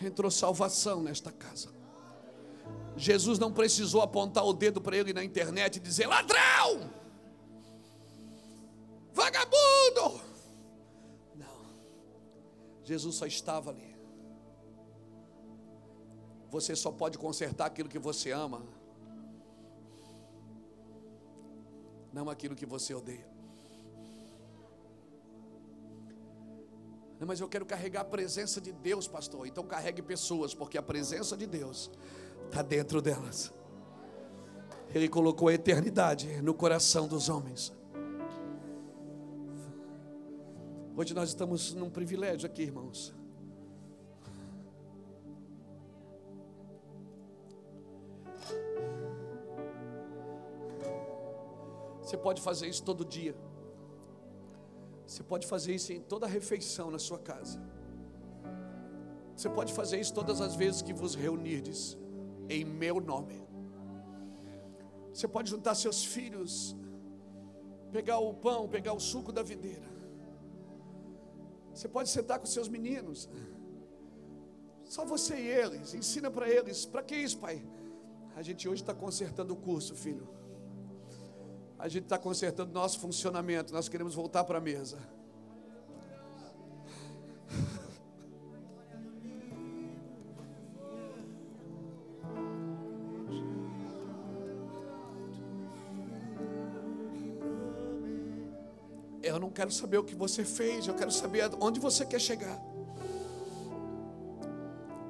[0.00, 1.79] entrou salvação nesta casa.
[2.96, 6.90] Jesus não precisou apontar o dedo para ele na internet e dizer: ladrão,
[9.12, 10.20] vagabundo.
[11.34, 11.66] Não,
[12.84, 13.96] Jesus só estava ali.
[16.50, 18.62] Você só pode consertar aquilo que você ama,
[22.12, 23.30] não aquilo que você odeia.
[27.20, 29.46] Não, mas eu quero carregar a presença de Deus, pastor.
[29.46, 31.90] Então carregue pessoas, porque a presença de Deus
[32.50, 33.52] está dentro delas.
[34.92, 37.72] Ele colocou a eternidade no coração dos homens.
[40.96, 43.14] Hoje nós estamos num privilégio aqui, irmãos.
[52.02, 53.36] Você pode fazer isso todo dia.
[55.06, 57.60] Você pode fazer isso em toda refeição na sua casa.
[59.36, 61.99] Você pode fazer isso todas as vezes que vos reunirdes
[62.50, 63.40] em meu nome.
[65.14, 66.76] Você pode juntar seus filhos,
[67.92, 69.88] pegar o pão, pegar o suco da videira.
[71.72, 73.28] Você pode sentar com seus meninos.
[74.84, 75.94] Só você e eles.
[75.94, 76.84] Ensina para eles.
[76.84, 77.62] Para que isso, pai?
[78.34, 80.28] A gente hoje está consertando o curso, filho.
[81.78, 83.72] A gente está consertando nosso funcionamento.
[83.72, 84.98] Nós queremos voltar para a mesa.
[99.60, 102.58] Quero saber o que você fez, eu quero saber onde você quer chegar.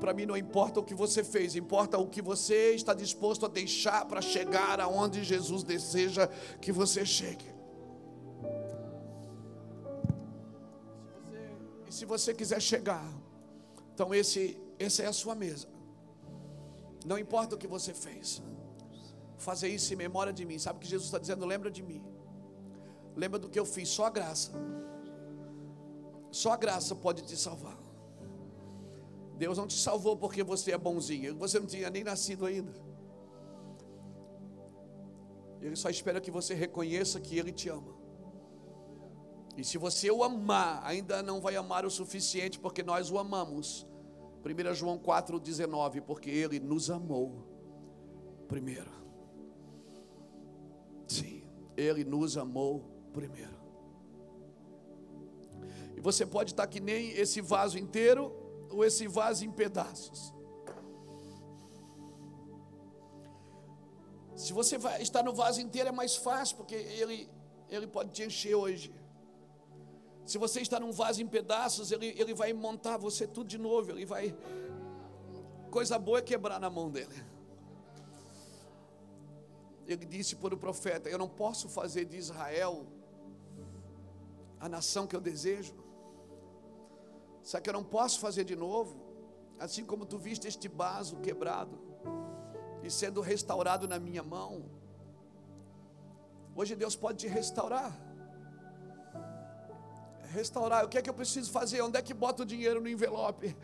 [0.01, 3.49] Para mim não importa o que você fez, importa o que você está disposto a
[3.49, 6.27] deixar para chegar aonde Jesus deseja
[6.61, 7.49] que você chegue.
[11.89, 13.09] E se você quiser chegar,
[13.95, 15.69] então esse, essa é a sua mesa.
[17.07, 18.43] Não importa o que você fez,
[19.39, 20.59] fazer isso em memória de mim.
[20.59, 21.47] Sabe o que Jesus está dizendo?
[21.47, 22.03] Lembra de mim.
[23.17, 23.89] Lembra do que eu fiz?
[23.89, 24.53] Só a graça.
[26.31, 27.79] Só a graça pode te salvar.
[29.37, 31.37] Deus não te salvou porque você é bonzinho.
[31.37, 32.73] Você não tinha nem nascido ainda.
[35.61, 37.95] Ele só espera que você reconheça que Ele te ama.
[39.57, 43.87] E se você o amar, ainda não vai amar o suficiente, porque nós o amamos.
[44.45, 47.47] 1 João 4,19, porque Ele nos amou
[48.49, 48.91] primeiro.
[51.07, 51.43] Sim,
[51.77, 53.59] Ele nos amou primeiro.
[55.97, 58.33] E você pode estar que nem esse vaso inteiro
[58.71, 60.33] ou esse vaso em pedaços.
[64.35, 67.29] Se você estar no vaso inteiro é mais fácil, porque ele,
[67.69, 68.91] ele pode te encher hoje.
[70.25, 73.91] Se você está num vaso em pedaços, ele, ele vai montar você tudo de novo.
[73.91, 74.35] Ele vai.
[75.71, 77.23] Coisa boa é quebrar na mão dele.
[79.87, 82.87] Ele disse para o profeta: Eu não posso fazer de Israel
[84.61, 85.75] a nação que eu desejo.
[87.43, 89.01] Só que eu não posso fazer de novo,
[89.59, 91.79] assim como tu viste este vaso quebrado
[92.83, 94.65] e sendo restaurado na minha mão.
[96.55, 97.99] Hoje Deus pode te restaurar.
[100.33, 101.81] Restaurar, o que é que eu preciso fazer?
[101.81, 103.57] Onde é que bota o dinheiro no envelope?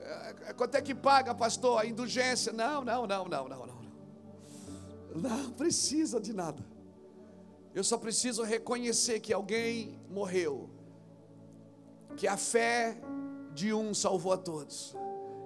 [0.00, 1.80] É, quanto é que paga, pastor?
[1.80, 2.52] A indulgência?
[2.52, 3.84] Não, não, não, não, não, não.
[5.14, 6.73] Não precisa de nada.
[7.74, 10.70] Eu só preciso reconhecer que alguém morreu,
[12.16, 12.96] que a fé
[13.52, 14.94] de um salvou a todos,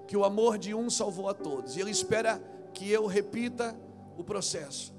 [0.07, 2.39] que o amor de um salvou a todos, e Ele espera
[2.75, 3.75] que eu repita
[4.17, 4.95] o processo.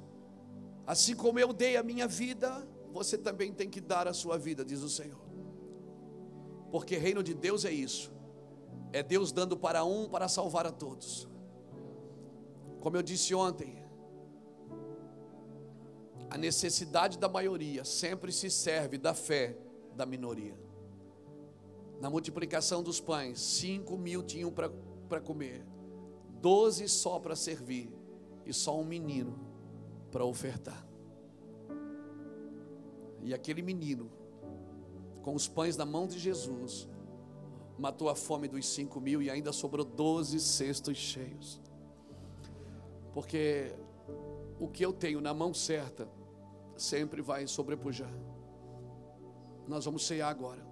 [0.88, 4.65] Assim como eu dei a minha vida, você também tem que dar a sua vida,
[4.65, 5.21] diz o Senhor.
[6.71, 8.11] Porque reino de Deus é isso.
[8.91, 11.27] É Deus dando para um para salvar a todos.
[12.80, 13.78] Como eu disse ontem,
[16.30, 19.57] a necessidade da maioria sempre se serve da fé
[19.95, 20.57] da minoria.
[21.99, 25.65] Na multiplicação dos pães, cinco mil tinham para comer,
[26.39, 27.93] doze só para servir,
[28.45, 29.38] e só um menino
[30.11, 30.88] para ofertar.
[33.21, 34.09] E aquele menino,
[35.21, 36.88] com os pães na mão de Jesus,
[37.77, 41.61] matou a fome dos cinco mil e ainda sobrou doze cestos cheios.
[43.13, 43.75] Porque
[44.59, 46.07] o que eu tenho na mão certa
[46.80, 48.13] sempre vai sobrepujar.
[49.67, 50.65] Nós vamos cear agora.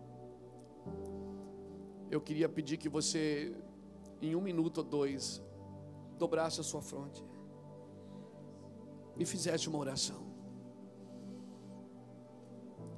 [2.10, 3.56] Eu queria pedir que você,
[4.22, 5.42] em um minuto ou dois,
[6.18, 7.24] dobrasse a sua fronte.
[9.20, 10.28] e fizesse uma oração.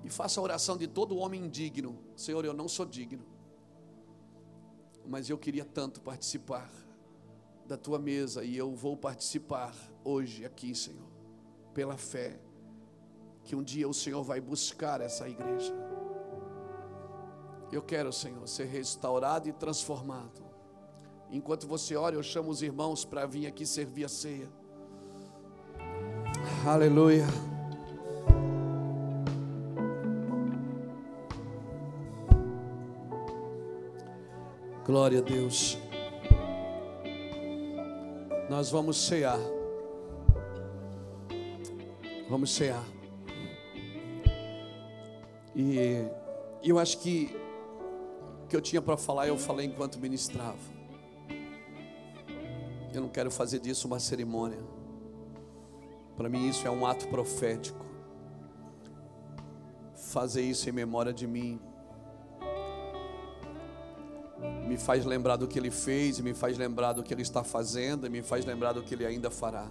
[0.04, 1.98] E faça a oração de todo homem indigno.
[2.14, 3.26] Senhor, eu não sou digno.
[5.06, 6.70] Mas eu queria tanto participar
[7.66, 11.08] da tua mesa e eu vou participar hoje aqui, Senhor,
[11.74, 12.38] pela fé
[13.50, 15.74] que um dia o Senhor vai buscar essa igreja.
[17.72, 20.44] Eu quero, Senhor, ser restaurado e transformado.
[21.32, 24.48] Enquanto você ora, eu chamo os irmãos para vir aqui servir a ceia.
[26.64, 27.26] Aleluia.
[34.86, 35.76] Glória a Deus.
[38.48, 39.40] Nós vamos cear.
[42.30, 42.99] Vamos cear.
[45.62, 46.08] E
[46.64, 47.36] eu acho que
[48.48, 50.58] que eu tinha para falar, eu falei enquanto ministrava.
[52.94, 54.58] Eu não quero fazer disso uma cerimônia.
[56.16, 57.86] Para mim, isso é um ato profético.
[59.94, 61.60] Fazer isso em memória de mim.
[64.66, 68.10] Me faz lembrar do que ele fez, me faz lembrar do que ele está fazendo,
[68.10, 69.68] me faz lembrar do que ele ainda fará.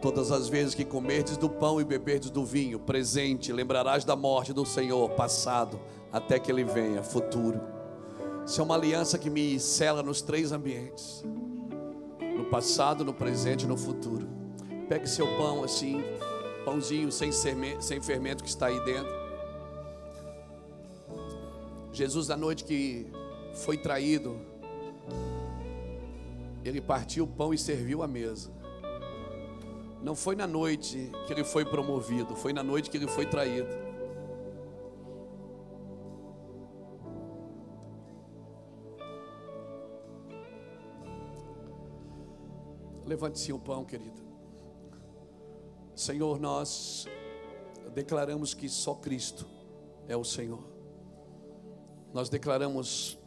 [0.00, 4.52] Todas as vezes que comerdes do pão e beberdes do vinho, presente, lembrarás da morte
[4.52, 5.80] do Senhor, passado,
[6.12, 7.60] até que ele venha, futuro.
[8.46, 11.24] Isso é uma aliança que me cela nos três ambientes:
[12.36, 14.28] no passado, no presente e no futuro.
[14.88, 16.04] Pegue seu pão assim,
[16.64, 19.12] pãozinho sem, sem fermento que está aí dentro.
[21.92, 23.10] Jesus, na noite que
[23.54, 24.38] foi traído,
[26.62, 28.50] ele partiu o pão e serviu a mesa.
[30.02, 33.68] Não foi na noite que ele foi promovido, foi na noite que ele foi traído.
[43.04, 44.20] Levante-se o pão, querido.
[45.94, 47.06] Senhor, nós
[47.94, 49.46] declaramos que só Cristo
[50.06, 50.62] é o Senhor.
[52.12, 53.18] Nós declaramos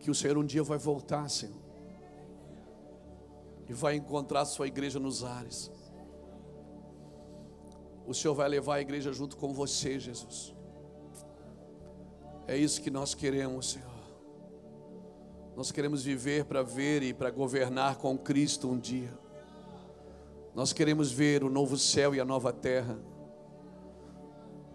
[0.00, 1.67] que o Senhor um dia vai voltar, Senhor
[3.68, 5.70] e vai encontrar sua igreja nos ares.
[8.06, 10.54] O Senhor vai levar a igreja junto com você, Jesus.
[12.46, 13.98] É isso que nós queremos, Senhor.
[15.54, 19.12] Nós queremos viver para ver e para governar com Cristo um dia.
[20.54, 22.98] Nós queremos ver o novo céu e a nova terra.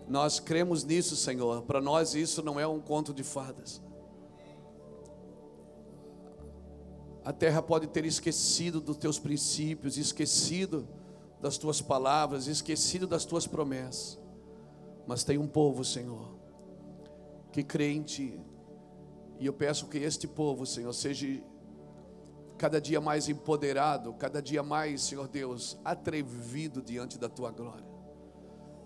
[0.07, 1.63] Nós cremos nisso, Senhor.
[1.63, 3.81] Para nós isso não é um conto de fadas.
[7.25, 10.87] A terra pode ter esquecido dos teus princípios, esquecido
[11.41, 14.19] das tuas palavras, esquecido das tuas promessas.
[15.07, 16.35] Mas tem um povo, Senhor,
[17.51, 18.41] que crê em Ti.
[19.39, 21.41] E eu peço que este povo, Senhor, seja
[22.57, 27.87] cada dia mais empoderado, cada dia mais, Senhor Deus, atrevido diante da Tua glória.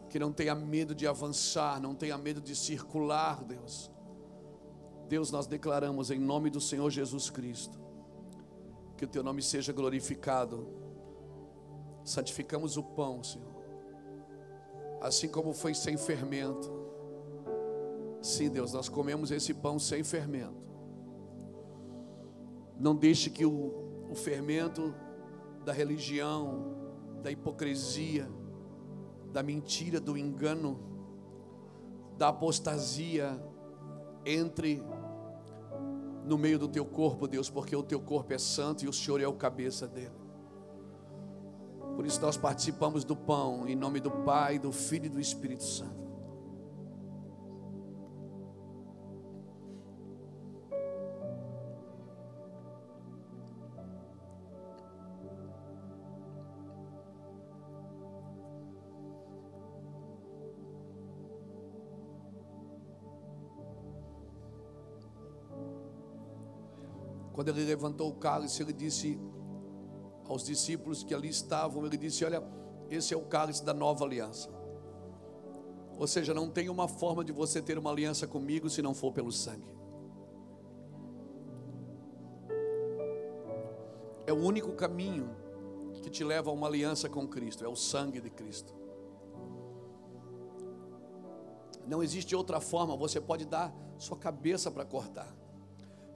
[0.09, 3.91] Que não tenha medo de avançar, não tenha medo de circular, Deus.
[5.09, 7.86] Deus, nós declaramos em nome do Senhor Jesus Cristo
[8.97, 10.67] que o teu nome seja glorificado.
[12.03, 13.63] Santificamos o pão, Senhor,
[15.01, 16.71] assim como foi sem fermento.
[18.21, 20.65] Sim, Deus, nós comemos esse pão sem fermento.
[22.79, 24.93] Não deixe que o, o fermento
[25.63, 26.75] da religião,
[27.21, 28.27] da hipocrisia,
[29.31, 30.79] da mentira, do engano,
[32.17, 33.39] da apostasia
[34.25, 34.83] entre
[36.27, 39.21] no meio do teu corpo, Deus, porque o teu corpo é santo e o Senhor
[39.21, 40.11] é o cabeça dele.
[41.95, 45.63] Por isso nós participamos do pão em nome do Pai, do Filho e do Espírito
[45.63, 46.06] Santo.
[67.57, 69.19] Ele levantou o cálice, ele disse
[70.27, 72.43] aos discípulos que ali estavam: Ele disse, Olha,
[72.89, 74.49] esse é o cálice da nova aliança.
[75.97, 79.11] Ou seja, não tem uma forma de você ter uma aliança comigo se não for
[79.11, 79.75] pelo sangue.
[84.27, 85.35] É o único caminho
[86.03, 88.75] que te leva a uma aliança com Cristo, é o sangue de Cristo.
[91.87, 95.33] Não existe outra forma, você pode dar sua cabeça para cortar.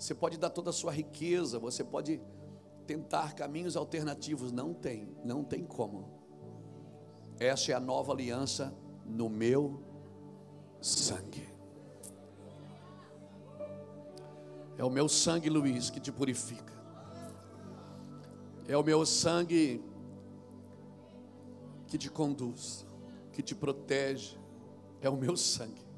[0.01, 2.19] Você pode dar toda a sua riqueza, você pode
[2.87, 4.51] tentar caminhos alternativos.
[4.51, 6.09] Não tem, não tem como.
[7.39, 8.73] Essa é a nova aliança
[9.05, 9.79] no meu
[10.81, 11.47] sangue.
[14.75, 16.73] É o meu sangue, Luiz, que te purifica.
[18.67, 19.83] É o meu sangue
[21.85, 22.87] que te conduz,
[23.31, 24.35] que te protege,
[24.99, 25.90] é o meu sangue.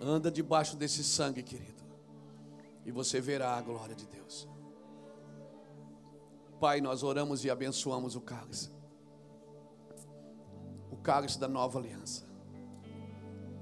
[0.00, 1.82] Anda debaixo desse sangue, querido,
[2.84, 4.48] e você verá a glória de Deus.
[6.60, 8.70] Pai, nós oramos e abençoamos o cálice,
[10.90, 12.24] o cálice da nova aliança.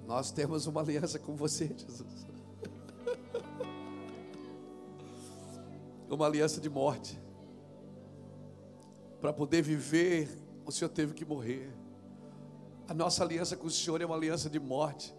[0.07, 2.27] Nós temos uma aliança com você, Jesus.
[6.09, 7.19] Uma aliança de morte.
[9.21, 10.29] Para poder viver,
[10.65, 11.73] o Senhor teve que morrer.
[12.87, 15.13] A nossa aliança com o Senhor é uma aliança de morte.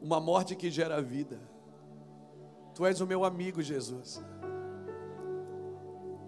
[0.00, 1.40] Uma morte que gera vida.
[2.74, 4.22] Tu és o meu amigo, Jesus.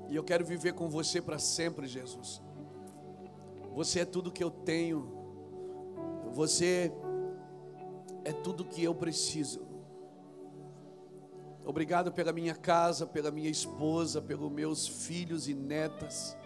[0.09, 2.43] E eu quero viver com você para sempre, Jesus.
[3.75, 5.09] Você é tudo que eu tenho.
[6.33, 6.93] Você
[8.25, 9.71] é tudo que eu preciso.
[11.65, 16.37] Obrigado pela minha casa, pela minha esposa, pelos meus filhos e netas,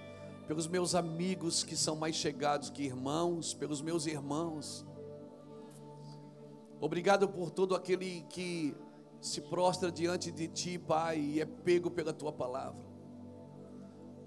[0.46, 4.84] pelos meus amigos que são mais chegados que irmãos, pelos meus irmãos.
[6.84, 8.76] Obrigado por todo aquele que
[9.18, 12.84] se prostra diante de Ti, Pai, e é pego pela Tua palavra.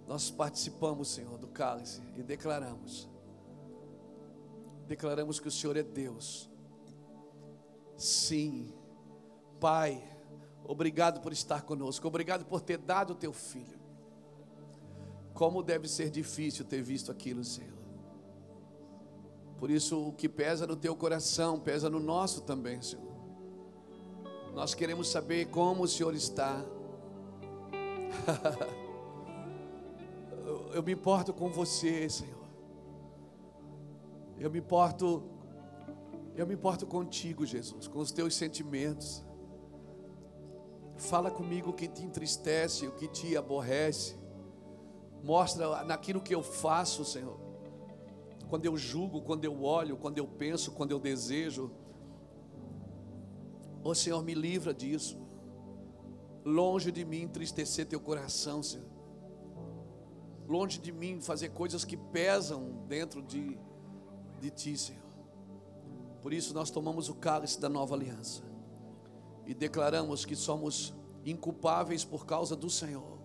[0.07, 3.07] Nós participamos, Senhor, do cálice e declaramos
[4.87, 6.49] declaramos que o Senhor é Deus.
[7.95, 8.73] Sim,
[9.59, 10.01] Pai,
[10.63, 13.79] obrigado por estar conosco, obrigado por ter dado o teu filho.
[15.31, 17.76] Como deve ser difícil ter visto aquilo, Senhor.
[19.57, 23.07] Por isso, o que pesa no teu coração, pesa no nosso também, Senhor.
[24.53, 26.63] Nós queremos saber como o Senhor está.
[30.73, 32.37] eu me importo com você, Senhor.
[34.39, 35.23] Eu me importo,
[36.35, 39.25] eu me importo contigo, Jesus, com os teus sentimentos.
[40.97, 44.15] Fala comigo o que te entristece, o que te aborrece.
[45.23, 47.46] Mostra naquilo que eu faço, Senhor.
[48.49, 51.71] Quando eu julgo, quando eu olho, quando eu penso, quando eu desejo.
[53.83, 55.17] Ô oh, Senhor, me livra disso.
[56.45, 58.87] Longe de mim entristecer teu coração, Senhor.
[60.47, 63.57] Longe de mim fazer coisas que pesam dentro de
[64.39, 65.03] de Ti, Senhor.
[66.21, 68.43] Por isso nós tomamos o cálice da nova aliança
[69.45, 70.93] e declaramos que somos
[71.25, 73.16] inculpáveis por causa do Senhor.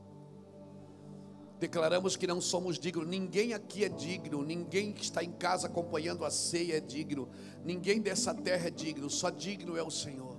[1.63, 6.25] Declaramos que não somos dignos, ninguém aqui é digno, ninguém que está em casa acompanhando
[6.25, 7.29] a ceia é digno,
[7.65, 10.37] ninguém dessa terra é digno, só digno é o Senhor.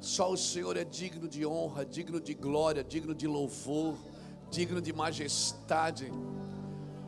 [0.00, 3.94] Só o Senhor é digno de honra, digno de glória, digno de louvor,
[4.50, 6.10] digno de majestade.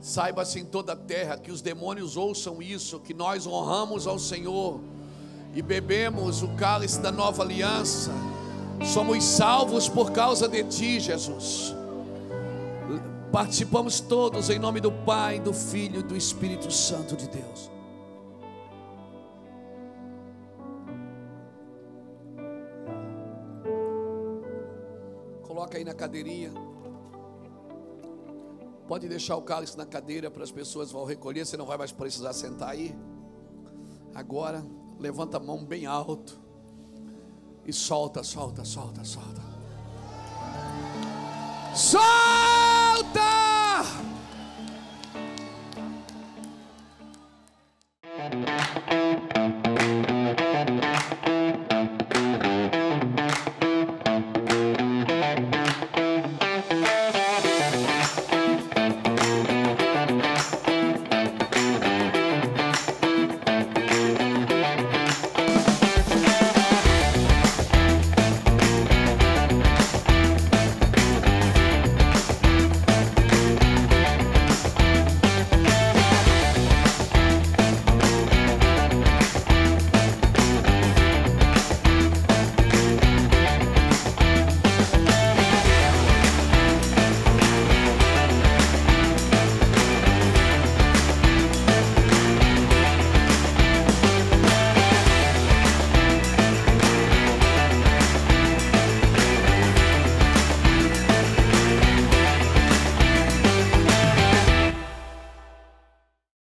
[0.02, 4.82] Saiba-se em toda a terra que os demônios ouçam isso, que nós honramos ao Senhor
[5.54, 8.12] e bebemos o cálice da nova aliança.
[8.84, 11.74] Somos salvos por causa de Ti, Jesus.
[13.30, 17.70] Participamos todos em nome do Pai, do Filho e do Espírito Santo de Deus.
[25.42, 26.50] Coloca aí na cadeirinha.
[28.88, 31.92] Pode deixar o cálice na cadeira para as pessoas vão recolher, você não vai mais
[31.92, 32.96] precisar sentar aí.
[34.12, 34.66] Agora,
[34.98, 36.49] levanta a mão bem alto
[37.64, 39.42] e solta, solta, solta, solta.
[41.74, 43.30] Solta!
[48.30, 48.99] Música